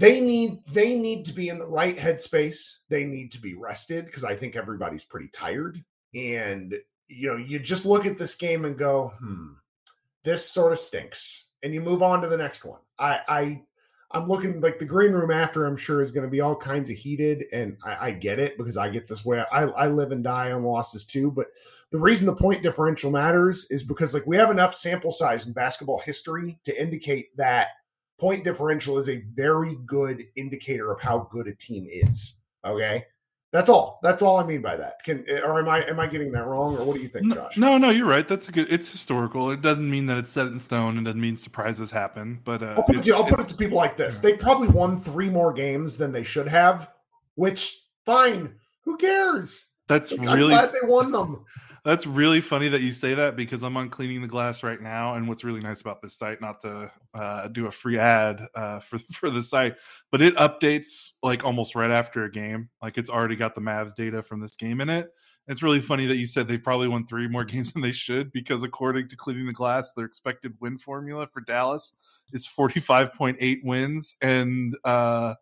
they 0.00 0.18
need 0.18 0.60
they 0.72 0.96
need 0.96 1.26
to 1.26 1.32
be 1.34 1.50
in 1.50 1.58
the 1.58 1.66
right 1.66 1.96
headspace. 1.96 2.76
They 2.88 3.04
need 3.04 3.30
to 3.32 3.40
be 3.40 3.54
rested 3.54 4.06
because 4.06 4.24
I 4.24 4.34
think 4.34 4.56
everybody's 4.56 5.04
pretty 5.04 5.28
tired. 5.28 5.84
And 6.14 6.74
you 7.08 7.28
know, 7.28 7.36
you 7.36 7.58
just 7.58 7.84
look 7.84 8.06
at 8.06 8.16
this 8.16 8.34
game 8.34 8.64
and 8.64 8.78
go, 8.78 9.12
hmm, 9.18 9.52
this 10.24 10.48
sort 10.48 10.72
of 10.72 10.78
stinks. 10.78 11.48
And 11.62 11.74
you 11.74 11.82
move 11.82 12.02
on 12.02 12.22
to 12.22 12.28
the 12.28 12.36
next 12.36 12.64
one. 12.64 12.80
I 12.98 13.20
I 13.28 13.62
I'm 14.12 14.26
looking 14.26 14.62
like 14.62 14.78
the 14.78 14.86
green 14.86 15.12
room 15.12 15.30
after 15.30 15.66
I'm 15.66 15.76
sure 15.76 16.00
is 16.00 16.12
going 16.12 16.26
to 16.26 16.30
be 16.30 16.40
all 16.40 16.56
kinds 16.56 16.88
of 16.88 16.96
heated, 16.96 17.44
and 17.52 17.76
I, 17.84 18.08
I, 18.08 18.10
get 18.10 18.40
it 18.40 18.58
because 18.58 18.76
I 18.76 18.88
get 18.88 19.06
this 19.06 19.24
way. 19.24 19.44
I, 19.52 19.64
I 19.64 19.86
live 19.86 20.10
and 20.10 20.24
die 20.24 20.50
on 20.50 20.64
losses 20.64 21.04
too. 21.04 21.30
But 21.30 21.46
the 21.90 21.98
reason 21.98 22.26
the 22.26 22.34
point 22.34 22.62
differential 22.62 23.12
matters 23.12 23.66
is 23.70 23.84
because 23.84 24.12
like 24.14 24.26
we 24.26 24.36
have 24.36 24.50
enough 24.50 24.74
sample 24.74 25.12
size 25.12 25.46
in 25.46 25.52
basketball 25.52 26.00
history 26.00 26.58
to 26.64 26.80
indicate 26.80 27.36
that 27.36 27.68
point 28.20 28.44
differential 28.44 28.98
is 28.98 29.08
a 29.08 29.24
very 29.34 29.76
good 29.86 30.26
indicator 30.36 30.92
of 30.92 31.00
how 31.00 31.28
good 31.32 31.48
a 31.48 31.54
team 31.54 31.86
is. 31.90 32.36
Okay. 32.64 33.04
That's 33.52 33.68
all. 33.68 33.98
That's 34.00 34.22
all 34.22 34.38
I 34.38 34.44
mean 34.44 34.62
by 34.62 34.76
that. 34.76 35.02
Can 35.02 35.24
or 35.42 35.58
am 35.58 35.68
I 35.68 35.82
am 35.82 35.98
I 35.98 36.06
getting 36.06 36.30
that 36.32 36.46
wrong, 36.46 36.76
or 36.76 36.84
what 36.84 36.94
do 36.94 37.02
you 37.02 37.08
think, 37.08 37.34
Josh? 37.34 37.56
No, 37.56 37.78
no, 37.78 37.90
you're 37.90 38.06
right. 38.06 38.28
That's 38.28 38.48
a 38.48 38.52
good. 38.52 38.68
It's 38.70 38.92
historical. 38.92 39.50
It 39.50 39.60
doesn't 39.60 39.90
mean 39.90 40.06
that 40.06 40.18
it's 40.18 40.30
set 40.30 40.46
in 40.46 40.56
stone. 40.60 40.96
And 40.96 41.00
it 41.00 41.10
doesn't 41.10 41.20
mean 41.20 41.34
surprises 41.34 41.90
happen. 41.90 42.40
But 42.44 42.62
uh, 42.62 42.74
I'll, 42.76 42.84
put 42.84 43.04
it, 43.04 43.12
I'll 43.12 43.24
put 43.24 43.40
it 43.40 43.48
to 43.48 43.56
people 43.56 43.76
like 43.76 43.96
this: 43.96 44.16
yeah. 44.16 44.30
they 44.30 44.36
probably 44.36 44.68
won 44.68 44.96
three 44.96 45.28
more 45.28 45.52
games 45.52 45.96
than 45.96 46.12
they 46.12 46.22
should 46.22 46.46
have. 46.46 46.92
Which 47.34 47.82
fine, 48.06 48.54
who 48.84 48.96
cares? 48.96 49.70
That's 49.88 50.12
like, 50.12 50.20
really 50.20 50.54
I'm 50.54 50.68
glad 50.68 50.72
they 50.72 50.86
won 50.86 51.10
them. 51.10 51.44
That's 51.84 52.06
really 52.06 52.40
funny 52.40 52.68
that 52.68 52.82
you 52.82 52.92
say 52.92 53.14
that 53.14 53.36
because 53.36 53.62
I'm 53.62 53.76
on 53.76 53.88
cleaning 53.88 54.20
the 54.20 54.28
glass 54.28 54.62
right 54.62 54.80
now. 54.80 55.14
And 55.14 55.26
what's 55.26 55.44
really 55.44 55.60
nice 55.60 55.80
about 55.80 56.02
this 56.02 56.14
site, 56.14 56.40
not 56.40 56.60
to 56.60 56.90
uh, 57.14 57.48
do 57.48 57.66
a 57.66 57.70
free 57.70 57.98
ad 57.98 58.46
uh, 58.54 58.80
for 58.80 58.98
for 59.12 59.30
the 59.30 59.42
site, 59.42 59.76
but 60.10 60.20
it 60.20 60.36
updates 60.36 61.12
like 61.22 61.44
almost 61.44 61.74
right 61.74 61.90
after 61.90 62.24
a 62.24 62.30
game. 62.30 62.68
Like 62.82 62.98
it's 62.98 63.10
already 63.10 63.36
got 63.36 63.54
the 63.54 63.60
Mavs 63.60 63.94
data 63.94 64.22
from 64.22 64.40
this 64.40 64.56
game 64.56 64.80
in 64.80 64.88
it. 64.90 65.10
It's 65.48 65.62
really 65.62 65.80
funny 65.80 66.06
that 66.06 66.16
you 66.16 66.26
said 66.26 66.46
they've 66.46 66.62
probably 66.62 66.88
won 66.88 67.06
three 67.06 67.26
more 67.26 67.44
games 67.46 67.72
than 67.72 67.82
they 67.82 67.92
should 67.92 68.30
because 68.32 68.62
according 68.62 69.08
to 69.08 69.16
cleaning 69.16 69.46
the 69.46 69.52
glass, 69.52 69.92
their 69.92 70.04
expected 70.04 70.54
win 70.60 70.78
formula 70.78 71.26
for 71.26 71.40
Dallas 71.40 71.96
is 72.32 72.46
45.8 72.46 73.64
wins 73.64 74.16
and 74.20 74.76
uh 74.84 75.34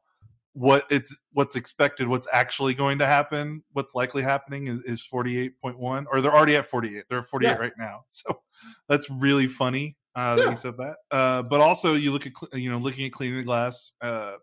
what 0.59 0.87
it's 0.91 1.17
what's 1.35 1.55
expected, 1.55 2.09
what's 2.09 2.27
actually 2.33 2.75
going 2.75 2.99
to 2.99 3.07
happen, 3.07 3.63
what's 3.75 3.95
likely 3.95 4.23
happening 4.23 4.67
is, 4.67 4.83
is 4.83 5.09
48.1, 5.13 6.07
or 6.11 6.21
they're 6.21 6.35
already 6.35 6.57
at 6.57 6.67
48. 6.67 7.05
They're 7.09 7.21
at 7.21 7.29
48 7.29 7.49
yeah. 7.49 7.57
right 7.57 7.73
now. 7.79 8.05
So 8.11 8.41
that's 8.89 9.09
really 9.09 9.47
funny 9.47 9.97
uh, 10.17 10.35
yeah. 10.37 10.45
that 10.45 10.51
you 10.51 10.57
said 10.57 10.75
that. 10.79 10.97
Uh, 11.13 11.43
but 11.43 11.61
also, 11.61 11.95
you 11.95 12.11
look 12.11 12.27
at 12.27 12.33
you 12.53 12.71
know 12.71 12.79
looking 12.79 13.07
at 13.07 13.13
cleaning 13.13 13.39
the 13.39 13.45
glass 13.45 13.93
uh, 14.01 14.35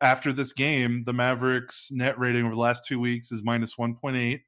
after 0.00 0.32
this 0.32 0.54
game, 0.54 1.02
the 1.04 1.12
Mavericks 1.12 1.90
net 1.92 2.18
rating 2.18 2.46
over 2.46 2.54
the 2.54 2.60
last 2.60 2.86
two 2.86 2.98
weeks 2.98 3.30
is 3.30 3.42
minus 3.42 3.74
1.8. 3.74 4.40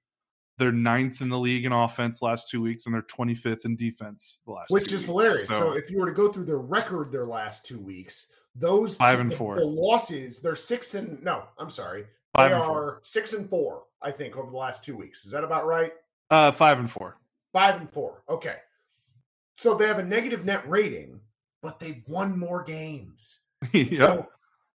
They're 0.57 0.73
ninth 0.73 1.21
in 1.21 1.29
the 1.29 1.39
league 1.39 1.67
in 1.67 1.73
offense 1.73 2.23
last 2.23 2.49
two 2.49 2.63
weeks, 2.63 2.87
and 2.87 2.95
they're 2.95 3.03
25th 3.03 3.67
in 3.67 3.77
defense 3.77 4.41
the 4.47 4.53
last. 4.53 4.71
Which 4.71 4.87
is 4.87 4.93
weeks. 4.93 5.05
hilarious. 5.05 5.49
So, 5.49 5.59
so 5.59 5.73
if 5.73 5.91
you 5.91 5.99
were 5.99 6.07
to 6.07 6.13
go 6.13 6.29
through 6.29 6.47
their 6.47 6.59
record 6.59 7.13
their 7.13 7.27
last 7.27 7.67
two 7.67 7.79
weeks, 7.79 8.29
those 8.55 8.97
five 8.97 9.21
and 9.21 9.33
four. 9.33 9.57
The 9.57 9.65
losses, 9.65 10.41
they're 10.41 10.57
six 10.57 10.95
and 10.95 11.23
no, 11.23 11.45
I'm 11.59 11.71
sorry. 11.71 12.07
Five 12.35 12.51
they 12.51 12.57
are 12.57 12.65
four. 12.65 13.01
six 13.03 13.33
and 13.33 13.49
four, 13.49 13.85
I 14.03 14.11
think, 14.11 14.37
over 14.37 14.51
the 14.51 14.57
last 14.57 14.85
two 14.85 14.97
weeks. 14.97 15.25
Is 15.25 15.31
that 15.33 15.45
about 15.45 15.67
right? 15.67 15.93
Uh 16.31 16.53
five 16.53 16.79
and 16.79 16.91
four. 16.91 17.19
Five 17.53 17.81
and 17.81 17.91
four. 17.91 18.23
Okay. 18.29 18.57
So 19.59 19.75
they 19.75 19.87
have 19.87 19.99
a 19.99 20.05
negative 20.05 20.45
net 20.45 20.69
rating, 20.69 21.21
but 21.63 21.81
they've 21.81 22.03
won 22.07 22.39
more 22.39 22.63
games. 22.63 23.41
yeah. 23.73 23.99
So 23.99 24.29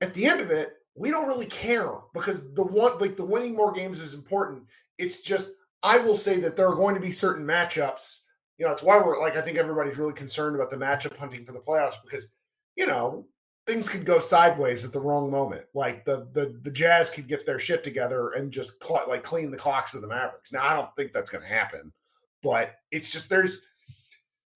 at 0.01 0.13
the 0.13 0.25
end 0.25 0.39
of 0.39 0.51
it, 0.51 0.73
we 0.95 1.11
don't 1.11 1.27
really 1.27 1.45
care 1.45 1.91
because 2.13 2.53
the 2.53 2.63
one 2.63 2.97
like 2.99 3.15
the 3.15 3.25
winning 3.25 3.55
more 3.55 3.71
games 3.71 3.99
is 3.99 4.13
important. 4.13 4.63
It's 4.97 5.21
just 5.21 5.49
I 5.81 5.97
will 5.97 6.17
say 6.17 6.39
that 6.41 6.55
there 6.55 6.67
are 6.67 6.75
going 6.75 6.95
to 6.95 7.01
be 7.01 7.11
certain 7.11 7.45
matchups. 7.45 8.19
You 8.57 8.65
know, 8.65 8.73
it's 8.73 8.83
why 8.83 8.97
we're 8.97 9.19
like 9.19 9.37
I 9.37 9.41
think 9.41 9.57
everybody's 9.57 9.97
really 9.97 10.13
concerned 10.13 10.55
about 10.55 10.69
the 10.69 10.77
matchup 10.77 11.15
hunting 11.15 11.45
for 11.45 11.53
the 11.53 11.59
playoffs 11.59 11.95
because 12.03 12.27
you 12.75 12.85
know 12.85 13.25
things 13.69 13.87
could 13.87 14.03
go 14.03 14.19
sideways 14.19 14.83
at 14.83 14.91
the 14.91 14.99
wrong 14.99 15.29
moment. 15.29 15.65
Like 15.75 16.03
the 16.03 16.27
the 16.33 16.59
the 16.63 16.71
Jazz 16.71 17.09
could 17.09 17.27
get 17.27 17.45
their 17.45 17.59
shit 17.59 17.83
together 17.83 18.31
and 18.31 18.51
just 18.51 18.83
cl- 18.83 19.05
like 19.07 19.21
clean 19.21 19.51
the 19.51 19.57
clocks 19.57 19.93
of 19.93 20.01
the 20.01 20.07
Mavericks. 20.07 20.51
Now 20.51 20.67
I 20.67 20.73
don't 20.73 20.95
think 20.95 21.13
that's 21.13 21.29
going 21.29 21.43
to 21.43 21.47
happen, 21.47 21.93
but 22.41 22.75
it's 22.91 23.11
just 23.11 23.29
there's 23.29 23.61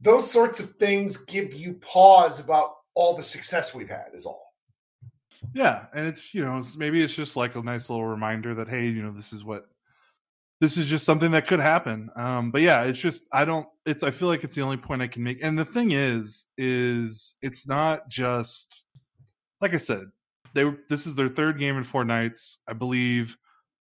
those 0.02 0.30
sorts 0.30 0.60
of 0.60 0.74
things 0.76 1.18
give 1.18 1.54
you 1.54 1.74
pause 1.76 2.40
about 2.40 2.72
all 2.96 3.16
the 3.16 3.24
success 3.24 3.76
we've 3.76 3.90
had. 3.90 4.08
Is 4.16 4.26
all. 4.26 4.54
Yeah, 5.54 5.86
and 5.94 6.08
it's 6.08 6.34
you 6.34 6.44
know 6.44 6.64
maybe 6.76 7.04
it's 7.04 7.16
just 7.16 7.38
like 7.38 7.56
a 7.56 7.62
nice 7.62 7.92
little 7.92 8.08
reminder 8.08 8.56
that 8.56 8.68
hey, 8.68 8.88
you 8.88 9.04
know 9.04 9.12
this 9.12 9.32
is 9.32 9.44
what 9.44 9.68
this 10.60 10.78
is 10.78 10.88
just 10.88 11.06
something 11.06 11.32
that 11.32 11.46
could 11.46 11.60
happen. 11.60 12.10
Um, 12.16 12.50
but 12.50 12.62
yeah, 12.62 12.84
it's 12.84 13.00
just 13.00 13.28
I 13.32 13.46
don't. 13.46 13.68
It's 13.86 14.02
I 14.02 14.10
feel 14.10 14.28
like 14.28 14.44
it's 14.44 14.56
the 14.56 14.62
only 14.62 14.78
point 14.78 15.04
I 15.04 15.08
can 15.08 15.22
make. 15.22 15.44
And 15.44 15.60
the 15.60 15.66
thing 15.66 15.92
is, 15.92 16.48
is 16.58 17.36
it's 17.44 17.68
not 17.68 18.10
just 18.10 18.84
like 19.64 19.74
I 19.74 19.78
said. 19.78 20.12
They 20.54 20.72
this 20.90 21.08
is 21.08 21.16
their 21.16 21.30
third 21.30 21.58
game 21.58 21.78
in 21.78 21.84
four 21.84 22.06
nights, 22.06 22.60
I 22.68 22.74
believe. 22.74 23.38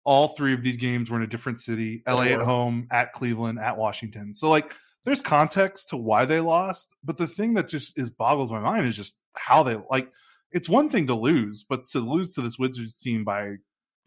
All 0.04 0.30
three 0.30 0.54
of 0.54 0.64
these 0.64 0.78
games 0.78 1.10
were 1.10 1.18
in 1.18 1.24
a 1.24 1.28
different 1.28 1.60
city: 1.60 2.04
oh, 2.08 2.16
LA 2.16 2.24
at 2.24 2.42
home, 2.42 2.88
at 2.92 3.14
Cleveland, 3.14 3.60
at 3.60 3.78
Washington. 3.78 4.34
So 4.34 4.50
like, 4.50 4.74
there's 5.06 5.22
context 5.22 5.90
to 5.90 5.98
why 5.98 6.26
they 6.26 6.42
lost. 6.42 6.94
But 7.04 7.16
the 7.16 7.28
thing 7.28 7.54
that 7.54 7.70
just 7.70 7.98
is 7.98 8.10
boggles 8.10 8.52
my 8.52 8.60
mind 8.60 8.88
is 8.88 8.98
just 8.98 9.18
how 9.36 9.64
they 9.64 9.78
like 9.90 10.12
it's 10.52 10.68
one 10.68 10.90
thing 10.90 11.08
to 11.08 11.16
lose, 11.16 11.64
but 11.64 11.86
to 11.88 12.00
lose 12.00 12.34
to 12.34 12.42
this 12.42 12.58
Wizards 12.58 13.00
team 13.00 13.24
by 13.24 13.56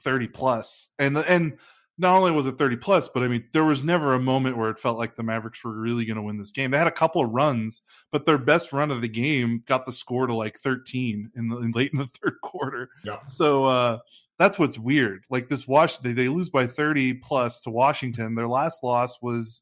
30 0.03 0.29
plus, 0.29 0.91
and 0.99 1.17
and 1.17 1.57
not 2.01 2.17
only 2.17 2.31
was 2.31 2.47
it 2.47 2.57
30 2.57 2.77
plus, 2.77 3.09
but 3.09 3.23
I 3.23 3.29
mean, 3.29 3.45
there 3.53 3.65
was 3.65 3.83
never 3.83 4.15
a 4.15 4.21
moment 4.21 4.57
where 4.57 4.71
it 4.71 4.79
felt 4.79 4.97
like 4.97 5.17
the 5.17 5.23
Mavericks 5.23 5.63
were 5.63 5.79
really 5.79 6.07
going 6.07 6.17
to 6.17 6.23
win 6.23 6.39
this 6.39 6.51
game. 6.51 6.71
They 6.71 6.79
had 6.79 6.87
a 6.87 6.93
couple 6.93 7.23
of 7.23 7.31
runs, 7.31 7.83
but 8.11 8.25
their 8.25 8.39
best 8.39 8.73
run 8.73 8.91
of 8.91 9.03
the 9.03 9.09
game 9.09 9.63
got 9.67 9.85
the 9.85 9.93
score 9.93 10.27
to 10.27 10.35
like 10.35 10.59
13 10.59 11.31
in 11.37 11.49
the 11.49 11.59
in 11.59 11.73
late 11.73 11.93
in 11.93 11.99
the 11.99 12.07
third 12.23 12.37
quarter. 12.43 12.89
Yeah. 13.05 13.19
So 13.27 13.67
uh, 13.67 13.99
that's 14.39 14.59
what's 14.59 14.79
weird. 14.79 15.25
Like 15.29 15.49
this 15.49 15.69
Wash, 15.69 15.99
they, 15.99 16.13
they 16.13 16.29
lose 16.29 16.49
by 16.49 16.67
30 16.67 17.15
plus 17.15 17.61
to 17.61 17.71
Washington. 17.71 18.35
Their 18.35 18.49
last 18.49 18.83
loss 18.83 19.21
was 19.21 19.61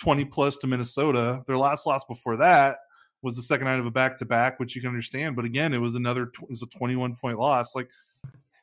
20 0.00 0.24
plus 0.24 0.56
to 0.58 0.66
Minnesota. 0.66 1.44
Their 1.46 1.56
last 1.56 1.86
loss 1.86 2.04
before 2.04 2.36
that 2.38 2.78
was 3.22 3.36
the 3.36 3.42
second 3.42 3.66
night 3.66 3.78
of 3.78 3.86
a 3.86 3.92
back 3.92 4.18
to 4.18 4.24
back, 4.24 4.58
which 4.58 4.74
you 4.74 4.82
can 4.82 4.88
understand. 4.88 5.36
But 5.36 5.44
again, 5.44 5.72
it 5.72 5.80
was 5.80 5.94
another 5.94 6.24
it 6.24 6.50
was 6.50 6.62
a 6.62 6.66
21 6.66 7.14
point 7.14 7.38
loss. 7.38 7.76
Like 7.76 7.88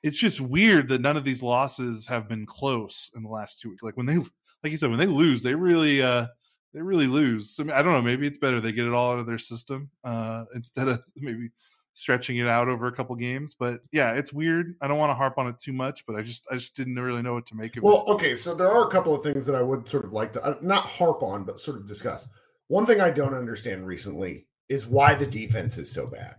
it's 0.04 0.20
just 0.20 0.42
weird 0.42 0.90
that 0.90 1.02
none 1.02 1.16
of 1.16 1.24
these 1.24 1.42
losses 1.42 2.06
have 2.08 2.28
been 2.28 2.46
close 2.46 3.10
in 3.16 3.24
the 3.24 3.30
last 3.30 3.60
two 3.60 3.70
weeks. 3.70 3.82
Like 3.82 3.96
when 3.96 4.06
they, 4.06 4.18
like 4.18 4.72
you 4.72 4.78
said, 4.78 4.90
when 4.90 5.00
they 5.00 5.08
lose, 5.08 5.42
they 5.42 5.56
really, 5.56 6.02
uh, 6.02 6.28
they 6.74 6.82
really 6.82 7.08
lose. 7.08 7.52
So, 7.52 7.64
I 7.74 7.82
don't 7.82 7.94
know. 7.94 8.02
Maybe 8.02 8.28
it's 8.28 8.38
better 8.38 8.60
they 8.60 8.74
get 8.74 8.86
it 8.86 8.94
all 8.94 9.14
out 9.14 9.20
of 9.20 9.26
their 9.26 9.38
system 9.38 9.90
uh, 10.04 10.44
instead 10.54 10.90
of 10.90 11.02
maybe 11.16 11.50
stretching 11.94 12.38
it 12.38 12.48
out 12.48 12.68
over 12.68 12.88
a 12.88 12.92
couple 12.92 13.16
games. 13.16 13.56
But 13.58 13.80
yeah, 13.94 14.12
it's 14.12 14.34
weird. 14.34 14.76
I 14.82 14.88
don't 14.88 14.98
want 14.98 15.12
to 15.12 15.16
harp 15.16 15.38
on 15.38 15.48
it 15.48 15.58
too 15.58 15.74
much, 15.74 16.06
but 16.06 16.18
I 16.18 16.22
just, 16.22 16.46
I 16.52 16.56
just 16.56 16.76
didn't 16.76 16.96
really 16.96 17.22
know 17.22 17.34
what 17.34 17.46
to 17.48 17.56
make 17.56 17.78
of 17.78 17.84
it. 17.84 17.84
Well, 17.86 18.04
okay. 18.08 18.36
So 18.36 18.54
there 18.54 18.70
are 18.70 18.86
a 18.86 18.92
couple 18.92 19.16
of 19.16 19.24
things 19.24 19.46
that 19.46 19.56
I 19.56 19.62
would 19.62 19.88
sort 19.88 20.04
of 20.04 20.12
like 20.12 20.34
to 20.34 20.44
uh, 20.44 20.56
not 20.62 20.84
harp 20.84 21.24
on, 21.24 21.46
but 21.46 21.62
sort 21.62 21.78
of 21.78 21.88
discuss. 21.88 22.28
One 22.68 22.86
thing 22.86 23.00
I 23.00 23.10
don't 23.10 23.36
understand 23.36 23.88
recently 23.88 24.48
is 24.68 24.86
why 24.86 25.16
the 25.16 25.28
defense 25.28 25.78
is 25.78 25.90
so 25.90 26.08
bad 26.08 26.36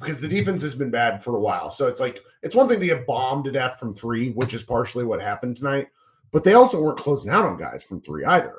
because 0.00 0.20
the 0.20 0.28
defense 0.28 0.62
has 0.62 0.74
been 0.74 0.90
bad 0.90 1.22
for 1.22 1.36
a 1.36 1.40
while. 1.40 1.70
So 1.70 1.86
it's 1.86 2.00
like 2.00 2.22
it's 2.42 2.54
one 2.54 2.68
thing 2.68 2.80
to 2.80 2.86
get 2.86 3.06
bombed 3.06 3.44
to 3.44 3.52
death 3.52 3.78
from 3.78 3.94
three, 3.94 4.30
which 4.30 4.54
is 4.54 4.62
partially 4.62 5.04
what 5.04 5.20
happened 5.20 5.56
tonight, 5.56 5.88
but 6.30 6.42
they 6.42 6.54
also 6.54 6.82
weren't 6.82 6.98
closing 6.98 7.30
out 7.30 7.44
on 7.44 7.58
guys 7.58 7.84
from 7.84 8.00
three 8.00 8.24
either. 8.24 8.56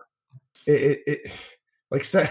It, 0.67 0.81
it, 0.81 1.03
it 1.07 1.31
like 1.89 2.09
they 2.11 2.29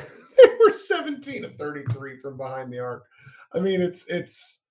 were 0.64 0.72
17 0.72 1.44
of 1.44 1.56
33 1.56 2.16
from 2.18 2.36
behind 2.36 2.72
the 2.72 2.78
arc. 2.78 3.04
I 3.52 3.58
mean, 3.58 3.80
it's 3.80 4.06
it's 4.06 4.62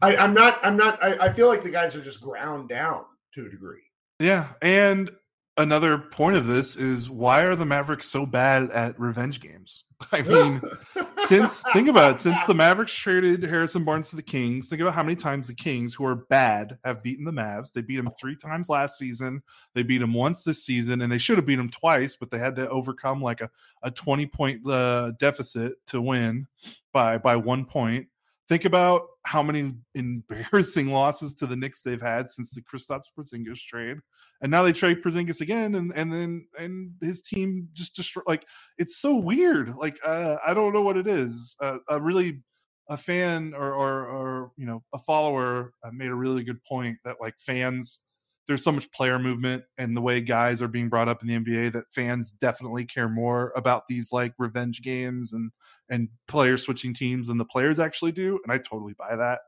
I, 0.00 0.16
I'm 0.16 0.34
not 0.34 0.58
I'm 0.62 0.76
not 0.76 1.02
I, 1.02 1.26
I 1.26 1.32
feel 1.32 1.48
like 1.48 1.62
the 1.62 1.70
guys 1.70 1.96
are 1.96 2.02
just 2.02 2.20
ground 2.20 2.68
down 2.68 3.04
to 3.34 3.46
a 3.46 3.50
degree. 3.50 3.82
Yeah, 4.20 4.48
and 4.62 5.10
another 5.56 5.98
point 5.98 6.36
of 6.36 6.46
this 6.46 6.76
is 6.76 7.10
why 7.10 7.42
are 7.42 7.56
the 7.56 7.66
Mavericks 7.66 8.08
so 8.08 8.26
bad 8.26 8.70
at 8.70 8.98
revenge 8.98 9.40
games? 9.40 9.84
I 10.12 10.22
mean, 10.22 10.62
since 11.28 11.62
think 11.74 11.88
about 11.88 12.14
it, 12.14 12.18
since 12.18 12.44
the 12.46 12.54
Mavericks 12.54 12.94
traded 12.94 13.42
Harrison 13.42 13.84
Barnes 13.84 14.08
to 14.10 14.16
the 14.16 14.22
Kings, 14.22 14.68
think 14.68 14.80
about 14.80 14.94
how 14.94 15.02
many 15.02 15.14
times 15.14 15.46
the 15.46 15.54
Kings, 15.54 15.92
who 15.92 16.06
are 16.06 16.14
bad, 16.14 16.78
have 16.84 17.02
beaten 17.02 17.24
the 17.24 17.30
Mavs. 17.30 17.72
They 17.72 17.82
beat 17.82 17.96
them 17.96 18.08
three 18.18 18.34
times 18.34 18.68
last 18.68 18.96
season. 18.96 19.42
They 19.74 19.82
beat 19.82 19.98
them 19.98 20.14
once 20.14 20.42
this 20.42 20.64
season, 20.64 21.02
and 21.02 21.12
they 21.12 21.18
should 21.18 21.36
have 21.36 21.46
beat 21.46 21.56
them 21.56 21.68
twice, 21.68 22.16
but 22.16 22.30
they 22.30 22.38
had 22.38 22.56
to 22.56 22.68
overcome 22.70 23.20
like 23.20 23.42
a, 23.42 23.50
a 23.82 23.90
20 23.90 24.26
point 24.26 24.68
uh, 24.68 25.12
deficit 25.18 25.74
to 25.88 26.00
win 26.00 26.46
by 26.92 27.18
by 27.18 27.36
one 27.36 27.66
point. 27.66 28.08
Think 28.48 28.64
about 28.64 29.02
how 29.24 29.42
many 29.42 29.74
embarrassing 29.94 30.86
losses 30.92 31.34
to 31.34 31.46
the 31.46 31.56
Knicks 31.56 31.82
they've 31.82 32.00
had 32.00 32.28
since 32.28 32.50
the 32.50 32.62
Kristaps 32.62 33.10
Porzingis 33.16 33.62
trade 33.62 33.98
and 34.40 34.50
now 34.50 34.62
they 34.62 34.72
trade 34.72 35.02
Porzingis 35.02 35.40
again, 35.40 35.74
and 35.74 35.92
and 35.94 36.12
then 36.12 36.46
and 36.58 36.92
his 37.00 37.22
team 37.22 37.68
just 37.72 37.96
destroy. 37.96 38.22
Like 38.26 38.46
it's 38.78 38.98
so 38.98 39.16
weird. 39.16 39.74
Like 39.76 39.98
uh, 40.04 40.36
I 40.46 40.54
don't 40.54 40.72
know 40.72 40.82
what 40.82 40.96
it 40.96 41.06
is. 41.06 41.56
Uh, 41.60 41.78
a 41.88 42.00
really 42.00 42.42
a 42.88 42.96
fan 42.96 43.52
or, 43.54 43.74
or 43.74 44.06
or 44.06 44.52
you 44.56 44.66
know 44.66 44.82
a 44.94 44.98
follower 44.98 45.74
uh, 45.84 45.90
made 45.92 46.08
a 46.08 46.14
really 46.14 46.42
good 46.42 46.62
point 46.64 46.96
that 47.04 47.16
like 47.20 47.34
fans 47.38 48.00
there's 48.46 48.64
so 48.64 48.72
much 48.72 48.90
player 48.92 49.18
movement 49.18 49.62
and 49.76 49.94
the 49.94 50.00
way 50.00 50.22
guys 50.22 50.62
are 50.62 50.68
being 50.68 50.88
brought 50.88 51.08
up 51.08 51.20
in 51.20 51.28
the 51.28 51.38
NBA 51.38 51.72
that 51.74 51.90
fans 51.90 52.32
definitely 52.32 52.86
care 52.86 53.08
more 53.08 53.52
about 53.54 53.86
these 53.88 54.10
like 54.10 54.32
revenge 54.38 54.80
games 54.80 55.34
and 55.34 55.50
and 55.90 56.08
players 56.28 56.62
switching 56.62 56.94
teams 56.94 57.26
than 57.26 57.36
the 57.36 57.44
players 57.44 57.78
actually 57.78 58.12
do 58.12 58.40
and 58.44 58.52
I 58.52 58.58
totally 58.58 58.94
buy 58.94 59.16
that. 59.16 59.40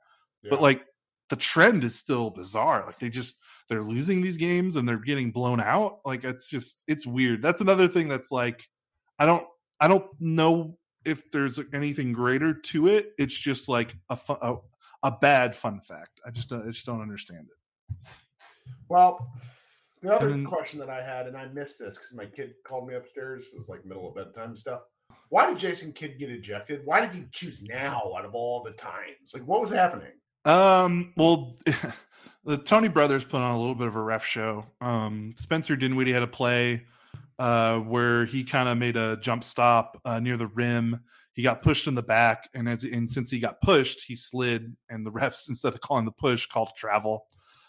Yeah. 0.42 0.50
But 0.50 0.61
like 0.61 0.85
the 1.30 1.37
trend 1.37 1.85
is 1.85 1.94
still 1.94 2.28
bizarre. 2.28 2.85
Like 2.85 2.99
they 2.99 3.09
just 3.09 3.39
they're 3.70 3.82
losing 3.82 4.20
these 4.20 4.36
games 4.36 4.76
and 4.76 4.86
they're 4.86 4.98
getting 4.98 5.30
blown 5.30 5.60
out. 5.60 6.00
Like 6.04 6.24
it's 6.24 6.48
just 6.48 6.82
it's 6.88 7.06
weird. 7.06 7.40
That's 7.40 7.60
another 7.60 7.88
thing 7.88 8.08
that's 8.08 8.30
like 8.30 8.68
I 9.18 9.24
don't 9.24 9.46
I 9.80 9.88
don't 9.88 10.06
know 10.18 10.76
if 11.06 11.30
there's 11.30 11.58
anything 11.72 12.12
greater 12.12 12.52
to 12.52 12.88
it. 12.88 13.12
It's 13.16 13.38
just 13.38 13.68
like 13.68 13.94
a 14.10 14.16
fun, 14.16 14.38
a, 14.42 14.56
a 15.04 15.12
bad 15.12 15.54
fun 15.54 15.80
fact. 15.80 16.20
I 16.26 16.30
just 16.30 16.52
I 16.52 16.66
just 16.66 16.84
don't 16.84 17.00
understand 17.00 17.46
it. 17.46 17.96
Well, 18.88 19.32
the 20.02 20.14
other 20.14 20.30
then, 20.30 20.44
question 20.44 20.80
that 20.80 20.90
I 20.90 21.02
had, 21.02 21.28
and 21.28 21.36
I 21.36 21.46
missed 21.46 21.78
this 21.78 21.96
because 21.96 22.12
my 22.12 22.26
kid 22.26 22.54
called 22.64 22.88
me 22.88 22.94
upstairs. 22.94 23.50
It's 23.56 23.68
like 23.68 23.84
middle 23.84 24.08
of 24.08 24.16
bedtime 24.16 24.56
stuff. 24.56 24.82
Why 25.28 25.46
did 25.46 25.58
Jason 25.58 25.92
Kidd 25.92 26.18
get 26.18 26.30
ejected? 26.30 26.80
Why 26.84 27.00
did 27.00 27.14
you 27.14 27.24
choose 27.30 27.62
now 27.62 28.12
out 28.16 28.24
of 28.24 28.34
all 28.34 28.64
the 28.64 28.72
times? 28.72 29.32
Like, 29.32 29.44
what 29.44 29.60
was 29.60 29.70
happening? 29.70 30.12
Um. 30.44 31.12
Well, 31.16 31.58
the 32.44 32.56
Tony 32.56 32.88
Brothers 32.88 33.25
put 33.25 33.40
on 33.40 33.54
a 33.54 33.59
little 33.59 33.75
bit 33.75 33.87
of 33.87 33.97
a 33.97 34.02
ref 34.02 34.25
show. 34.25 34.66
Um, 34.80 35.35
Spencer 35.37 35.76
Dinwiddie 35.76 36.12
had 36.12 36.23
a 36.23 36.26
play 36.26 36.85
uh, 37.38 37.78
where 37.80 38.25
he 38.25 38.44
kind 38.44 38.68
of 38.68 38.78
made 38.78 38.97
a 38.97 39.16
jump 39.18 39.44
stop 39.44 40.00
uh, 40.04 40.20
near 40.20 40.37
the 40.37 40.47
rim. 40.47 41.00
He 41.32 41.42
got 41.42 41.62
pushed 41.62 41.87
in 41.87 41.94
the 41.94 42.02
back, 42.02 42.49
and 42.54 42.68
as 42.68 42.85
and 42.85 43.09
since 43.09 43.30
he 43.30 43.38
got 43.38 43.61
pushed, 43.61 44.04
he 44.06 44.16
slid, 44.16 44.76
and 44.88 45.06
the 45.06 45.12
refs 45.12 45.49
instead 45.49 45.75
of 45.75 45.80
calling 45.80 46.04
the 46.04 46.12
push 46.12 46.47
called 46.47 46.70
travel. 46.76 47.26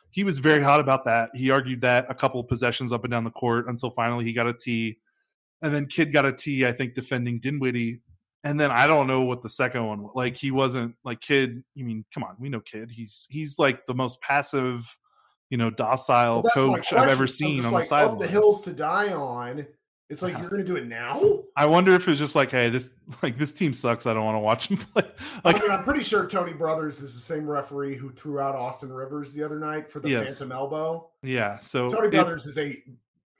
He 0.09 0.25
was 0.25 0.39
very 0.39 0.61
hot 0.61 0.81
about 0.81 1.05
that. 1.05 1.29
He 1.33 1.51
argued 1.51 1.81
that 1.81 2.05
a 2.09 2.13
couple 2.13 2.41
of 2.41 2.47
possessions 2.49 2.91
up 2.91 3.05
and 3.05 3.11
down 3.11 3.23
the 3.23 3.31
court 3.31 3.69
until 3.69 3.89
finally 3.89 4.25
he 4.25 4.33
got 4.33 4.47
a 4.47 4.53
T, 4.53 4.99
and 5.61 5.73
then 5.73 5.85
Kidd 5.85 6.11
got 6.11 6.25
a 6.25 6.33
T. 6.33 6.65
I 6.65 6.71
think 6.71 6.95
defending 6.95 7.39
Dinwiddie 7.39 8.01
and 8.43 8.59
then 8.59 8.71
I 8.71 8.87
don't 8.87 9.07
know 9.07 9.21
what 9.21 9.41
the 9.41 9.49
second 9.49 9.85
one 9.85 10.07
like. 10.15 10.35
He 10.35 10.51
wasn't 10.51 10.95
like 11.03 11.21
Kidd. 11.21 11.63
You 11.75 11.85
mean, 11.85 12.05
come 12.13 12.23
on, 12.23 12.35
we 12.39 12.49
know 12.49 12.59
Kidd. 12.59 12.91
He's 12.91 13.27
he's 13.29 13.59
like 13.59 13.85
the 13.85 13.93
most 13.93 14.21
passive, 14.21 14.85
you 15.49 15.57
know, 15.57 15.69
docile 15.69 16.41
well, 16.43 16.51
coach 16.53 16.93
I've 16.93 17.09
ever 17.09 17.27
seen 17.27 17.65
on 17.65 17.71
like, 17.71 17.83
the 17.83 17.87
sideline. 17.87 18.17
the 18.17 18.27
hills 18.27 18.61
to 18.61 18.73
die 18.73 19.13
on. 19.13 19.67
It's 20.09 20.21
like 20.21 20.37
you're 20.37 20.49
going 20.49 20.61
to 20.61 20.67
do 20.67 20.75
it 20.75 20.87
now. 20.87 21.39
I 21.55 21.65
wonder 21.65 21.95
if 21.95 22.05
it's 22.09 22.19
just 22.19 22.35
like, 22.35 22.51
hey, 22.51 22.69
this 22.69 22.91
like 23.21 23.37
this 23.37 23.53
team 23.53 23.71
sucks. 23.71 24.05
I 24.05 24.13
don't 24.13 24.25
want 24.25 24.35
to 24.35 24.39
watch 24.39 24.67
them 24.67 24.77
play. 24.77 25.03
Like, 25.45 25.55
I 25.55 25.59
mean, 25.59 25.71
I'm 25.71 25.83
pretty 25.83 26.03
sure 26.03 26.27
Tony 26.27 26.51
Brothers 26.51 27.01
is 27.01 27.13
the 27.13 27.21
same 27.21 27.47
referee 27.47 27.95
who 27.95 28.11
threw 28.11 28.39
out 28.39 28.53
Austin 28.53 28.91
Rivers 28.91 29.33
the 29.33 29.41
other 29.41 29.57
night 29.57 29.89
for 29.89 30.01
the 30.01 30.09
yes. 30.09 30.25
phantom 30.25 30.51
elbow. 30.51 31.09
Yeah, 31.23 31.59
so 31.59 31.89
Tony 31.89 32.09
Brothers 32.09 32.45
is 32.45 32.57
a 32.57 32.83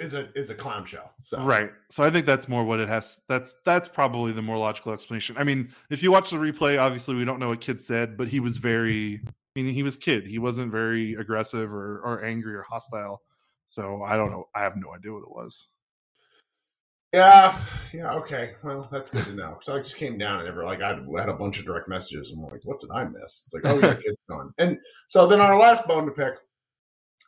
is 0.02 0.14
a 0.14 0.30
is 0.38 0.50
a 0.50 0.56
clown 0.56 0.86
show. 0.86 1.04
So 1.22 1.42
right. 1.42 1.72
So 1.90 2.04
I 2.04 2.10
think 2.10 2.26
that's 2.26 2.50
more 2.50 2.64
what 2.64 2.80
it 2.80 2.90
has. 2.90 3.22
That's 3.28 3.54
that's 3.64 3.88
probably 3.88 4.34
the 4.34 4.42
more 4.42 4.58
logical 4.58 4.92
explanation. 4.94 5.38
I 5.38 5.44
mean, 5.44 5.74
if 5.90 6.02
you 6.04 6.12
watch 6.12 6.32
the 6.32 6.38
replay, 6.38 6.80
obviously 6.80 7.16
we 7.16 7.26
don't 7.26 7.40
know 7.40 7.50
what 7.50 7.62
Kidd 7.62 7.80
said, 7.80 8.18
but 8.18 8.28
he 8.28 8.40
was 8.40 8.58
very. 8.58 9.22
I 9.26 9.62
mean, 9.62 9.74
he 9.74 9.84
was 9.84 9.96
Kidd. 9.96 10.26
He 10.26 10.40
wasn't 10.40 10.72
very 10.72 11.14
aggressive 11.16 11.72
or 11.72 12.00
or 12.00 12.24
angry 12.24 12.56
or 12.56 12.64
hostile. 12.64 13.22
So 13.68 14.04
I 14.04 14.18
don't 14.18 14.32
know. 14.32 14.48
I 14.56 14.62
have 14.62 14.76
no 14.76 14.94
idea 14.94 15.14
what 15.14 15.24
it 15.24 15.32
was. 15.32 15.68
Yeah, 17.14 17.58
yeah, 17.94 18.14
okay. 18.14 18.54
Well, 18.64 18.88
that's 18.90 19.12
good 19.12 19.26
to 19.26 19.34
know. 19.34 19.58
So 19.62 19.76
I 19.76 19.80
just 19.80 19.98
came 19.98 20.18
down 20.18 20.40
and 20.40 20.48
ever 20.48 20.64
like 20.64 20.82
I 20.82 20.96
had 21.20 21.30
a 21.30 21.34
bunch 21.34 21.60
of 21.60 21.66
direct 21.66 21.90
messages. 21.90 22.32
I'm 22.32 22.42
like, 22.42 22.64
what 22.64 22.80
did 22.80 22.90
I 22.92 23.04
miss? 23.04 23.44
It's 23.46 23.54
like, 23.54 23.66
oh 23.66 23.80
yeah, 23.80 23.94
Kidd's 24.02 24.18
gone. 24.30 24.54
And 24.58 24.78
so 25.08 25.28
then 25.28 25.42
our 25.42 25.60
last 25.60 25.86
bone 25.86 26.06
to 26.06 26.12
pick, 26.12 26.36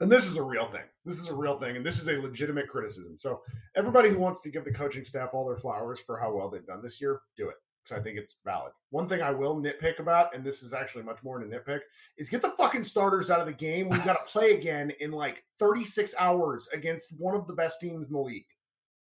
and 0.04 0.12
this 0.12 0.26
is 0.26 0.36
a 0.36 0.44
real 0.44 0.66
thing. 0.66 0.84
This 1.06 1.18
is 1.18 1.30
a 1.30 1.34
real 1.34 1.58
thing, 1.58 1.78
and 1.78 1.86
this 1.86 2.02
is 2.02 2.10
a 2.10 2.22
legitimate 2.22 2.68
criticism. 2.68 3.18
So 3.18 3.42
everybody 3.76 4.10
who 4.10 4.20
wants 4.20 4.42
to 4.42 4.52
give 4.52 4.66
the 4.66 4.74
coaching 4.74 5.06
staff 5.06 5.30
all 5.32 5.48
their 5.48 5.56
flowers 5.56 6.02
for 6.02 6.20
how 6.20 6.34
well 6.34 6.50
they've 6.50 6.66
done 6.66 6.84
this 6.84 7.00
year, 7.00 7.22
do 7.38 7.48
it 7.48 7.56
because 7.82 7.98
I 7.98 8.04
think 8.04 8.18
it's 8.18 8.36
valid. 8.44 8.74
One 8.90 9.08
thing 9.08 9.22
I 9.22 9.32
will 9.32 9.56
nitpick 9.56 10.00
about, 10.00 10.36
and 10.36 10.44
this 10.44 10.62
is 10.62 10.74
actually 10.74 11.04
much 11.04 11.24
more 11.24 11.40
than 11.40 11.54
a 11.54 11.58
nitpick, 11.58 11.80
is 12.18 12.30
get 12.30 12.42
the 12.42 12.50
fucking 12.52 12.84
starters 12.84 13.30
out 13.32 13.40
of 13.40 13.46
the 13.46 13.54
game. 13.54 13.88
We've 13.88 14.04
got 14.04 14.14
to 14.14 14.32
play 14.32 14.54
again 14.54 14.92
in 15.00 15.12
like 15.12 15.42
36 15.58 16.14
hours 16.20 16.68
against 16.74 17.18
one 17.18 17.36
of 17.36 17.48
the 17.48 17.54
best 17.54 17.80
teams 17.80 18.08
in 18.08 18.14
the 18.14 18.20
league. 18.20 18.46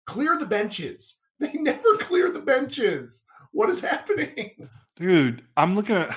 Clear 0.05 0.37
the 0.37 0.45
benches. 0.45 1.15
They 1.39 1.53
never 1.53 1.95
clear 1.99 2.29
the 2.29 2.41
benches. 2.41 3.23
What 3.53 3.69
is 3.69 3.79
happening? 3.79 4.67
Dude, 4.97 5.41
I'm 5.55 5.73
looking 5.73 5.95
at 5.95 6.13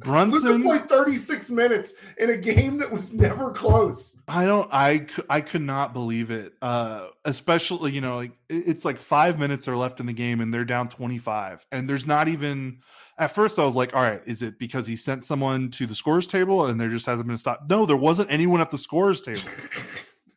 Brunson 0.00 0.62
played 0.62 0.88
36 0.88 1.50
minutes 1.50 1.94
in 2.18 2.30
a 2.30 2.36
game 2.36 2.78
that 2.78 2.90
was 2.90 3.12
never 3.12 3.50
close. 3.50 4.18
I 4.28 4.44
don't 4.44 4.68
I 4.72 5.06
I 5.28 5.40
could 5.40 5.62
not 5.62 5.92
believe 5.92 6.30
it. 6.30 6.54
Uh 6.62 7.08
especially, 7.24 7.92
you 7.92 8.00
know, 8.00 8.16
like 8.16 8.32
it's 8.48 8.84
like 8.84 8.98
5 8.98 9.38
minutes 9.38 9.68
are 9.68 9.76
left 9.76 10.00
in 10.00 10.06
the 10.06 10.12
game 10.12 10.40
and 10.40 10.52
they're 10.52 10.64
down 10.64 10.88
25 10.88 11.66
and 11.72 11.88
there's 11.88 12.06
not 12.06 12.28
even 12.28 12.78
at 13.18 13.32
first 13.32 13.58
I 13.58 13.64
was 13.64 13.76
like, 13.76 13.94
all 13.94 14.02
right, 14.02 14.22
is 14.26 14.42
it 14.42 14.58
because 14.58 14.86
he 14.86 14.96
sent 14.96 15.24
someone 15.24 15.70
to 15.72 15.86
the 15.86 15.94
scores 15.94 16.26
table 16.26 16.66
and 16.66 16.80
there 16.80 16.88
just 16.88 17.06
hasn't 17.06 17.26
been 17.26 17.34
a 17.34 17.38
stop? 17.38 17.64
No, 17.68 17.86
there 17.86 17.96
wasn't 17.96 18.30
anyone 18.30 18.60
at 18.60 18.70
the 18.70 18.78
scores 18.78 19.22
table. 19.22 19.40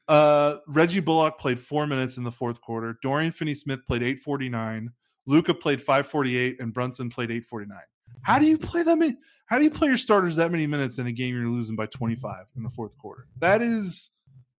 Uh, 0.07 0.57
Reggie 0.67 0.99
Bullock 0.99 1.39
played 1.39 1.57
four 1.57 1.87
minutes 1.87 2.17
in 2.17 2.23
the 2.25 2.31
fourth 2.31 2.59
quarter. 2.59 2.97
Dorian 3.01 3.31
Finney 3.31 3.53
Smith 3.53 3.85
played 3.87 4.01
849. 4.01 4.91
Luka 5.25 5.53
played 5.53 5.79
548 5.81 6.59
and 6.59 6.73
Brunson 6.73 7.09
played 7.09 7.31
849. 7.31 7.77
How 8.23 8.37
do 8.37 8.45
you 8.45 8.57
play 8.57 8.83
them 8.83 9.01
in? 9.01 9.17
How 9.51 9.57
do 9.57 9.65
you 9.65 9.69
play 9.69 9.89
your 9.89 9.97
starters 9.97 10.37
that 10.37 10.49
many 10.49 10.65
minutes 10.65 10.97
in 10.97 11.07
a 11.07 11.11
game 11.11 11.35
you're 11.35 11.49
losing 11.49 11.75
by 11.75 11.85
25 11.85 12.53
in 12.55 12.63
the 12.63 12.69
fourth 12.69 12.97
quarter? 12.97 13.27
That 13.39 13.61
is 13.61 14.09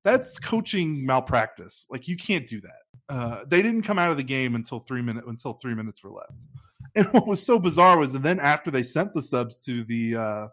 that's 0.05 0.39
coaching 0.39 1.07
malpractice. 1.07 1.87
Like 1.89 2.09
you 2.09 2.17
can't 2.19 2.47
do 2.47 2.61
that. 2.61 2.83
Uh, 3.09 3.45
they 3.49 3.63
didn't 3.63 3.83
come 3.83 3.99
out 3.99 4.11
of 4.11 4.19
the 4.19 4.23
game 4.23 4.55
until 4.55 4.81
three 4.81 5.01
minutes 5.01 5.27
until 5.27 5.55
three 5.55 5.75
minutes 5.75 6.05
were 6.05 6.11
left. 6.11 6.47
And 6.95 7.07
what 7.15 7.27
was 7.27 7.43
so 7.43 7.59
bizarre 7.59 7.97
was 7.97 8.13
that 8.13 8.23
then 8.23 8.39
after 8.39 8.71
they 8.71 8.83
sent 8.83 9.15
the 9.15 9.23
subs 9.23 9.65
to 9.65 9.83
the 9.83 10.15
uh, 10.15 10.49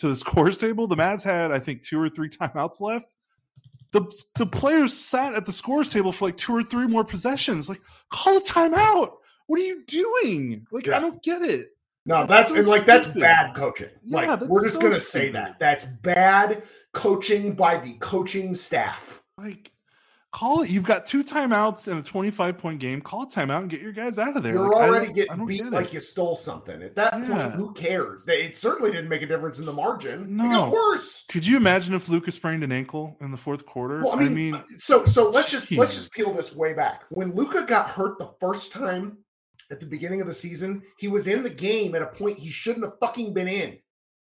to 0.00 0.08
the 0.08 0.16
scores 0.22 0.58
table, 0.58 0.86
the 0.86 0.96
Mavs 0.96 1.22
had 1.22 1.50
I 1.50 1.58
think 1.58 1.80
two 1.80 1.98
or 1.98 2.10
three 2.10 2.28
timeouts 2.28 2.78
left, 2.82 3.14
the 3.92 4.02
the 4.36 4.44
players 4.44 4.92
sat 4.92 5.34
at 5.34 5.46
the 5.46 5.52
scores 5.52 5.88
table 5.88 6.12
for 6.12 6.26
like 6.26 6.36
two 6.36 6.54
or 6.54 6.62
three 6.62 6.86
more 6.86 7.04
possessions. 7.04 7.70
Like, 7.70 7.80
call 8.10 8.36
a 8.36 8.42
timeout. 8.42 9.12
What 9.46 9.60
are 9.60 9.64
you 9.64 9.82
doing? 9.86 10.66
Like, 10.70 10.88
yeah. 10.88 10.98
I 10.98 11.00
don't 11.00 11.22
get 11.22 11.40
it. 11.40 11.70
No, 12.04 12.26
that's, 12.26 12.28
that's 12.28 12.50
so 12.50 12.56
and 12.58 12.68
like 12.68 12.82
stupid. 12.82 13.04
that's 13.04 13.18
bad 13.18 13.54
coaching. 13.54 13.90
Yeah, 14.04 14.34
like 14.34 14.40
we're 14.42 14.64
just 14.64 14.76
so 14.76 14.82
gonna 14.82 14.94
stupid. 14.94 15.10
say 15.10 15.30
that. 15.30 15.58
That's 15.58 15.84
bad 15.84 16.64
coaching 16.92 17.54
by 17.54 17.78
the 17.78 17.94
coaching 17.94 18.54
staff. 18.54 19.22
Like 19.38 19.70
call 20.32 20.62
it. 20.62 20.70
You've 20.70 20.84
got 20.84 21.06
two 21.06 21.22
timeouts 21.22 21.86
in 21.86 21.98
a 21.98 22.02
25 22.02 22.58
point 22.58 22.80
game. 22.80 23.00
Call 23.00 23.22
a 23.22 23.26
timeout 23.26 23.60
and 23.60 23.70
get 23.70 23.80
your 23.80 23.92
guys 23.92 24.18
out 24.18 24.36
of 24.36 24.42
there. 24.42 24.54
You're 24.54 24.70
like, 24.70 24.88
already 24.88 25.12
getting 25.12 25.46
beat 25.46 25.62
get 25.62 25.72
like 25.72 25.92
you 25.92 26.00
stole 26.00 26.34
something. 26.34 26.82
At 26.82 26.96
that 26.96 27.14
yeah. 27.20 27.28
point, 27.28 27.54
who 27.54 27.72
cares? 27.72 28.26
It 28.26 28.56
certainly 28.56 28.90
didn't 28.90 29.08
make 29.08 29.22
a 29.22 29.26
difference 29.26 29.60
in 29.60 29.66
the 29.66 29.72
margin. 29.72 30.36
No, 30.36 30.44
it 30.44 30.52
got 30.54 30.72
worse. 30.72 31.24
Could 31.28 31.46
you 31.46 31.56
imagine 31.56 31.94
if 31.94 32.08
Lucas 32.08 32.34
sprained 32.34 32.64
an 32.64 32.72
ankle 32.72 33.16
in 33.20 33.30
the 33.30 33.36
fourth 33.36 33.64
quarter? 33.64 34.00
Well, 34.00 34.14
I 34.14 34.16
mean, 34.16 34.26
I 34.26 34.30
mean 34.30 34.54
uh, 34.54 34.62
so 34.76 35.04
so 35.06 35.30
let's 35.30 35.50
just 35.50 35.68
geez. 35.68 35.78
let's 35.78 35.94
just 35.94 36.12
peel 36.12 36.32
this 36.32 36.54
way 36.54 36.72
back. 36.72 37.04
When 37.10 37.32
Luka 37.32 37.64
got 37.64 37.88
hurt 37.88 38.18
the 38.18 38.32
first 38.40 38.72
time 38.72 39.18
at 39.72 39.80
the 39.80 39.86
beginning 39.86 40.20
of 40.20 40.26
the 40.26 40.34
season, 40.34 40.82
he 40.98 41.08
was 41.08 41.26
in 41.26 41.42
the 41.42 41.50
game 41.50 41.94
at 41.94 42.02
a 42.02 42.06
point 42.06 42.38
he 42.38 42.50
shouldn't 42.50 42.84
have 42.84 42.98
fucking 43.00 43.32
been 43.32 43.48
in 43.48 43.78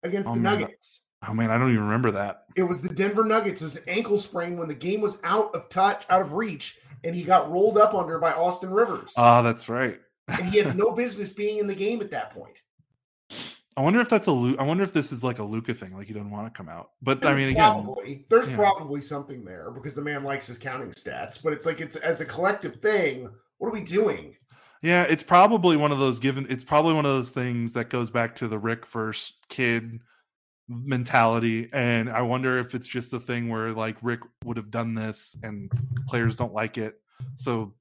against 0.02 0.28
oh, 0.28 0.34
the 0.34 0.40
Nuggets. 0.40 1.06
Oh 1.28 1.34
man, 1.34 1.50
I 1.50 1.58
don't 1.58 1.70
even 1.70 1.84
remember 1.84 2.12
that. 2.12 2.44
It 2.56 2.62
was 2.62 2.80
the 2.80 2.88
Denver 2.88 3.24
Nuggets. 3.24 3.60
It 3.60 3.64
was 3.64 3.76
an 3.76 3.84
ankle 3.86 4.18
sprain 4.18 4.56
when 4.56 4.68
the 4.68 4.74
game 4.74 5.00
was 5.00 5.20
out 5.24 5.54
of 5.54 5.68
touch, 5.68 6.06
out 6.08 6.20
of 6.20 6.32
reach, 6.32 6.78
and 7.04 7.14
he 7.14 7.22
got 7.22 7.50
rolled 7.50 7.76
up 7.76 7.94
under 7.94 8.18
by 8.18 8.32
Austin 8.32 8.70
Rivers. 8.70 9.12
Ah, 9.16 9.38
uh, 9.38 9.42
that's 9.42 9.68
right. 9.68 10.00
and 10.28 10.46
he 10.46 10.58
had 10.58 10.76
no 10.78 10.92
business 10.92 11.32
being 11.32 11.58
in 11.58 11.66
the 11.66 11.74
game 11.74 12.00
at 12.00 12.10
that 12.10 12.30
point. 12.30 12.62
I 13.76 13.80
wonder 13.80 14.00
if 14.00 14.08
that's 14.08 14.28
a 14.28 14.54
I 14.58 14.62
wonder 14.62 14.84
if 14.84 14.92
this 14.92 15.12
is 15.12 15.24
like 15.24 15.38
a 15.38 15.44
Luka 15.44 15.74
thing, 15.74 15.96
like 15.96 16.06
he 16.06 16.12
doesn't 16.12 16.30
want 16.30 16.52
to 16.52 16.56
come 16.56 16.68
out. 16.68 16.90
But 17.00 17.24
I 17.24 17.34
mean, 17.34 17.48
again, 17.48 17.56
probably 17.56 18.26
there's 18.28 18.48
yeah. 18.48 18.56
probably 18.56 19.00
something 19.00 19.44
there 19.44 19.70
because 19.70 19.94
the 19.94 20.02
man 20.02 20.24
likes 20.24 20.46
his 20.46 20.58
counting 20.58 20.90
stats. 20.90 21.42
But 21.42 21.52
it's 21.52 21.64
like 21.64 21.80
it's 21.80 21.96
as 21.96 22.20
a 22.20 22.26
collective 22.26 22.76
thing. 22.76 23.30
What 23.58 23.68
are 23.68 23.72
we 23.72 23.80
doing? 23.80 24.34
Yeah, 24.82 25.04
it's 25.04 25.22
probably 25.22 25.76
one 25.76 25.92
of 25.92 25.98
those 25.98 26.18
given. 26.18 26.46
It's 26.50 26.64
probably 26.64 26.94
one 26.94 27.06
of 27.06 27.12
those 27.12 27.30
things 27.30 27.72
that 27.74 27.88
goes 27.88 28.10
back 28.10 28.36
to 28.36 28.48
the 28.48 28.58
Rick 28.58 28.84
first 28.84 29.34
Kidd 29.48 30.00
mentality 30.68 31.68
and 31.72 32.08
i 32.08 32.22
wonder 32.22 32.58
if 32.58 32.74
it's 32.74 32.86
just 32.86 33.12
a 33.12 33.20
thing 33.20 33.48
where 33.48 33.72
like 33.72 33.96
rick 34.02 34.20
would 34.44 34.56
have 34.56 34.70
done 34.70 34.94
this 34.94 35.36
and 35.42 35.70
players 36.06 36.36
don't 36.36 36.52
like 36.52 36.78
it 36.78 36.94
so 37.36 37.74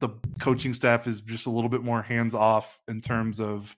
the 0.00 0.10
coaching 0.38 0.74
staff 0.74 1.06
is 1.06 1.20
just 1.22 1.46
a 1.46 1.50
little 1.50 1.70
bit 1.70 1.82
more 1.82 2.02
hands 2.02 2.34
off 2.34 2.78
in 2.88 3.00
terms 3.00 3.40
of 3.40 3.76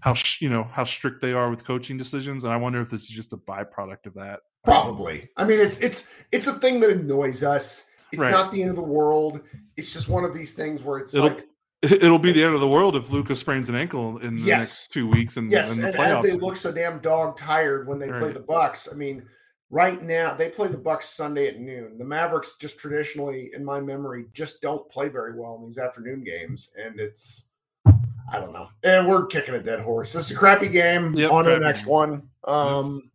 how 0.00 0.14
you 0.40 0.48
know 0.48 0.64
how 0.64 0.84
strict 0.84 1.22
they 1.22 1.32
are 1.32 1.48
with 1.48 1.64
coaching 1.64 1.96
decisions 1.96 2.44
and 2.44 2.52
i 2.52 2.56
wonder 2.56 2.80
if 2.80 2.90
this 2.90 3.02
is 3.02 3.08
just 3.08 3.32
a 3.32 3.36
byproduct 3.36 4.06
of 4.06 4.14
that 4.14 4.40
probably 4.64 5.28
i 5.36 5.44
mean 5.44 5.60
it's 5.60 5.78
it's 5.78 6.08
it's 6.32 6.48
a 6.48 6.54
thing 6.54 6.80
that 6.80 6.90
annoys 6.90 7.42
us 7.42 7.86
it's 8.10 8.20
right. 8.20 8.30
not 8.30 8.50
the 8.52 8.60
end 8.60 8.70
of 8.70 8.76
the 8.76 8.82
world 8.82 9.40
it's 9.76 9.92
just 9.92 10.08
one 10.08 10.24
of 10.24 10.34
these 10.34 10.52
things 10.52 10.82
where 10.82 10.98
it's 10.98 11.14
It'll, 11.14 11.28
like 11.28 11.46
It'll 11.90 12.18
be 12.18 12.30
the 12.30 12.44
end 12.44 12.54
of 12.54 12.60
the 12.60 12.68
world 12.68 12.94
if 12.94 13.10
Lucas 13.10 13.40
sprains 13.40 13.68
an 13.68 13.74
ankle 13.74 14.18
in 14.18 14.36
the 14.36 14.42
yes. 14.42 14.58
next 14.58 14.92
two 14.92 15.08
weeks. 15.08 15.36
And 15.36 15.50
yes, 15.50 15.76
and, 15.76 15.84
as 15.84 16.22
they 16.22 16.32
look 16.32 16.56
so 16.56 16.70
damn 16.70 17.00
dog 17.00 17.36
tired 17.36 17.88
when 17.88 17.98
they 17.98 18.08
right. 18.08 18.20
play 18.20 18.32
the 18.32 18.40
Bucks, 18.40 18.88
I 18.92 18.94
mean, 18.94 19.24
right 19.68 20.00
now 20.00 20.32
they 20.34 20.48
play 20.48 20.68
the 20.68 20.78
Bucks 20.78 21.08
Sunday 21.08 21.48
at 21.48 21.58
noon. 21.58 21.98
The 21.98 22.04
Mavericks 22.04 22.56
just 22.56 22.78
traditionally, 22.78 23.50
in 23.52 23.64
my 23.64 23.80
memory, 23.80 24.26
just 24.32 24.62
don't 24.62 24.88
play 24.90 25.08
very 25.08 25.36
well 25.36 25.56
in 25.56 25.64
these 25.64 25.78
afternoon 25.78 26.22
games, 26.22 26.70
and 26.76 27.00
it's 27.00 27.48
I 27.84 28.38
don't 28.38 28.52
know. 28.52 28.68
And 28.84 29.08
we're 29.08 29.26
kicking 29.26 29.56
a 29.56 29.62
dead 29.62 29.80
horse. 29.80 30.12
This 30.12 30.26
is 30.26 30.36
a 30.36 30.38
crappy 30.38 30.68
game. 30.68 31.14
Yep, 31.14 31.32
on 31.32 31.44
to 31.46 31.50
the 31.50 31.58
next 31.58 31.86
one. 31.86 32.28
Um, 32.44 33.10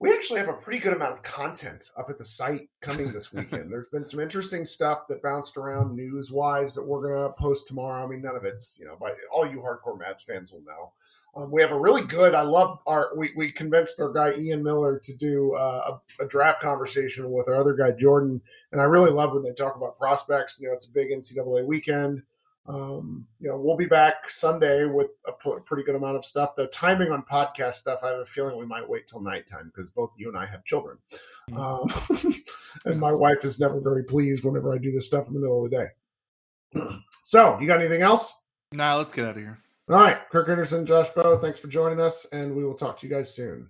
we 0.00 0.10
actually 0.12 0.40
have 0.40 0.48
a 0.48 0.54
pretty 0.54 0.80
good 0.80 0.94
amount 0.94 1.12
of 1.12 1.22
content 1.22 1.90
up 1.96 2.08
at 2.08 2.16
the 2.16 2.24
site 2.24 2.68
coming 2.80 3.12
this 3.12 3.32
weekend. 3.34 3.70
There's 3.70 3.88
been 3.88 4.06
some 4.06 4.18
interesting 4.18 4.64
stuff 4.64 5.06
that 5.08 5.22
bounced 5.22 5.58
around 5.58 5.94
news 5.94 6.32
wise 6.32 6.74
that 6.74 6.82
we're 6.82 7.02
going 7.02 7.28
to 7.28 7.34
post 7.34 7.68
tomorrow. 7.68 8.02
I 8.02 8.08
mean, 8.08 8.22
none 8.22 8.34
of 8.34 8.44
it's, 8.44 8.78
you 8.80 8.86
know, 8.86 8.96
by 8.98 9.12
all 9.32 9.46
you 9.46 9.58
hardcore 9.58 9.98
Mavs 9.98 10.22
fans 10.26 10.52
will 10.52 10.62
know. 10.62 10.92
Um, 11.36 11.52
we 11.52 11.62
have 11.62 11.70
a 11.70 11.78
really 11.78 12.02
good, 12.02 12.34
I 12.34 12.42
love 12.42 12.78
our, 12.86 13.10
we, 13.16 13.30
we 13.36 13.52
convinced 13.52 14.00
our 14.00 14.12
guy 14.12 14.32
Ian 14.34 14.64
Miller 14.64 14.98
to 14.98 15.14
do 15.14 15.54
uh, 15.54 15.98
a, 16.18 16.24
a, 16.24 16.26
draft 16.26 16.60
conversation 16.60 17.30
with 17.30 17.46
our 17.46 17.54
other 17.54 17.74
guy 17.74 17.92
Jordan. 17.92 18.40
And 18.72 18.80
I 18.80 18.84
really 18.84 19.12
love 19.12 19.32
when 19.32 19.44
they 19.44 19.52
talk 19.52 19.76
about 19.76 19.96
prospects. 19.96 20.58
You 20.58 20.68
know, 20.68 20.74
it's 20.74 20.88
a 20.88 20.92
big 20.92 21.10
NCAA 21.10 21.64
weekend. 21.64 22.22
Um, 22.72 23.26
you 23.40 23.48
know, 23.48 23.58
we'll 23.58 23.76
be 23.76 23.86
back 23.86 24.30
Sunday 24.30 24.84
with 24.84 25.08
a 25.26 25.32
pretty 25.32 25.82
good 25.82 25.96
amount 25.96 26.16
of 26.16 26.24
stuff. 26.24 26.54
The 26.54 26.68
timing 26.68 27.10
on 27.10 27.24
podcast 27.24 27.74
stuff, 27.74 28.00
I 28.04 28.10
have 28.10 28.20
a 28.20 28.26
feeling 28.26 28.56
we 28.56 28.66
might 28.66 28.88
wait 28.88 29.08
till 29.08 29.20
nighttime 29.20 29.72
because 29.74 29.90
both 29.90 30.12
you 30.16 30.28
and 30.28 30.38
I 30.38 30.46
have 30.46 30.64
children. 30.64 30.98
Mm-hmm. 31.50 32.26
Um, 32.26 32.34
and 32.84 33.00
my 33.00 33.12
wife 33.12 33.44
is 33.44 33.58
never 33.58 33.80
very 33.80 34.04
pleased 34.04 34.44
whenever 34.44 34.72
I 34.72 34.78
do 34.78 34.92
this 34.92 35.06
stuff 35.06 35.26
in 35.26 35.34
the 35.34 35.40
middle 35.40 35.64
of 35.64 35.70
the 35.70 35.76
day. 35.76 36.80
so, 37.24 37.58
you 37.60 37.66
got 37.66 37.80
anything 37.80 38.02
else? 38.02 38.40
Nah, 38.72 38.96
let's 38.96 39.12
get 39.12 39.24
out 39.24 39.36
of 39.36 39.42
here. 39.42 39.58
All 39.88 39.96
right. 39.96 40.18
Kirk 40.30 40.46
Henderson, 40.46 40.86
Josh 40.86 41.08
Bowe, 41.10 41.38
thanks 41.38 41.58
for 41.58 41.66
joining 41.66 42.00
us, 42.00 42.24
and 42.30 42.54
we 42.54 42.64
will 42.64 42.74
talk 42.74 42.98
to 43.00 43.06
you 43.08 43.12
guys 43.12 43.34
soon. 43.34 43.68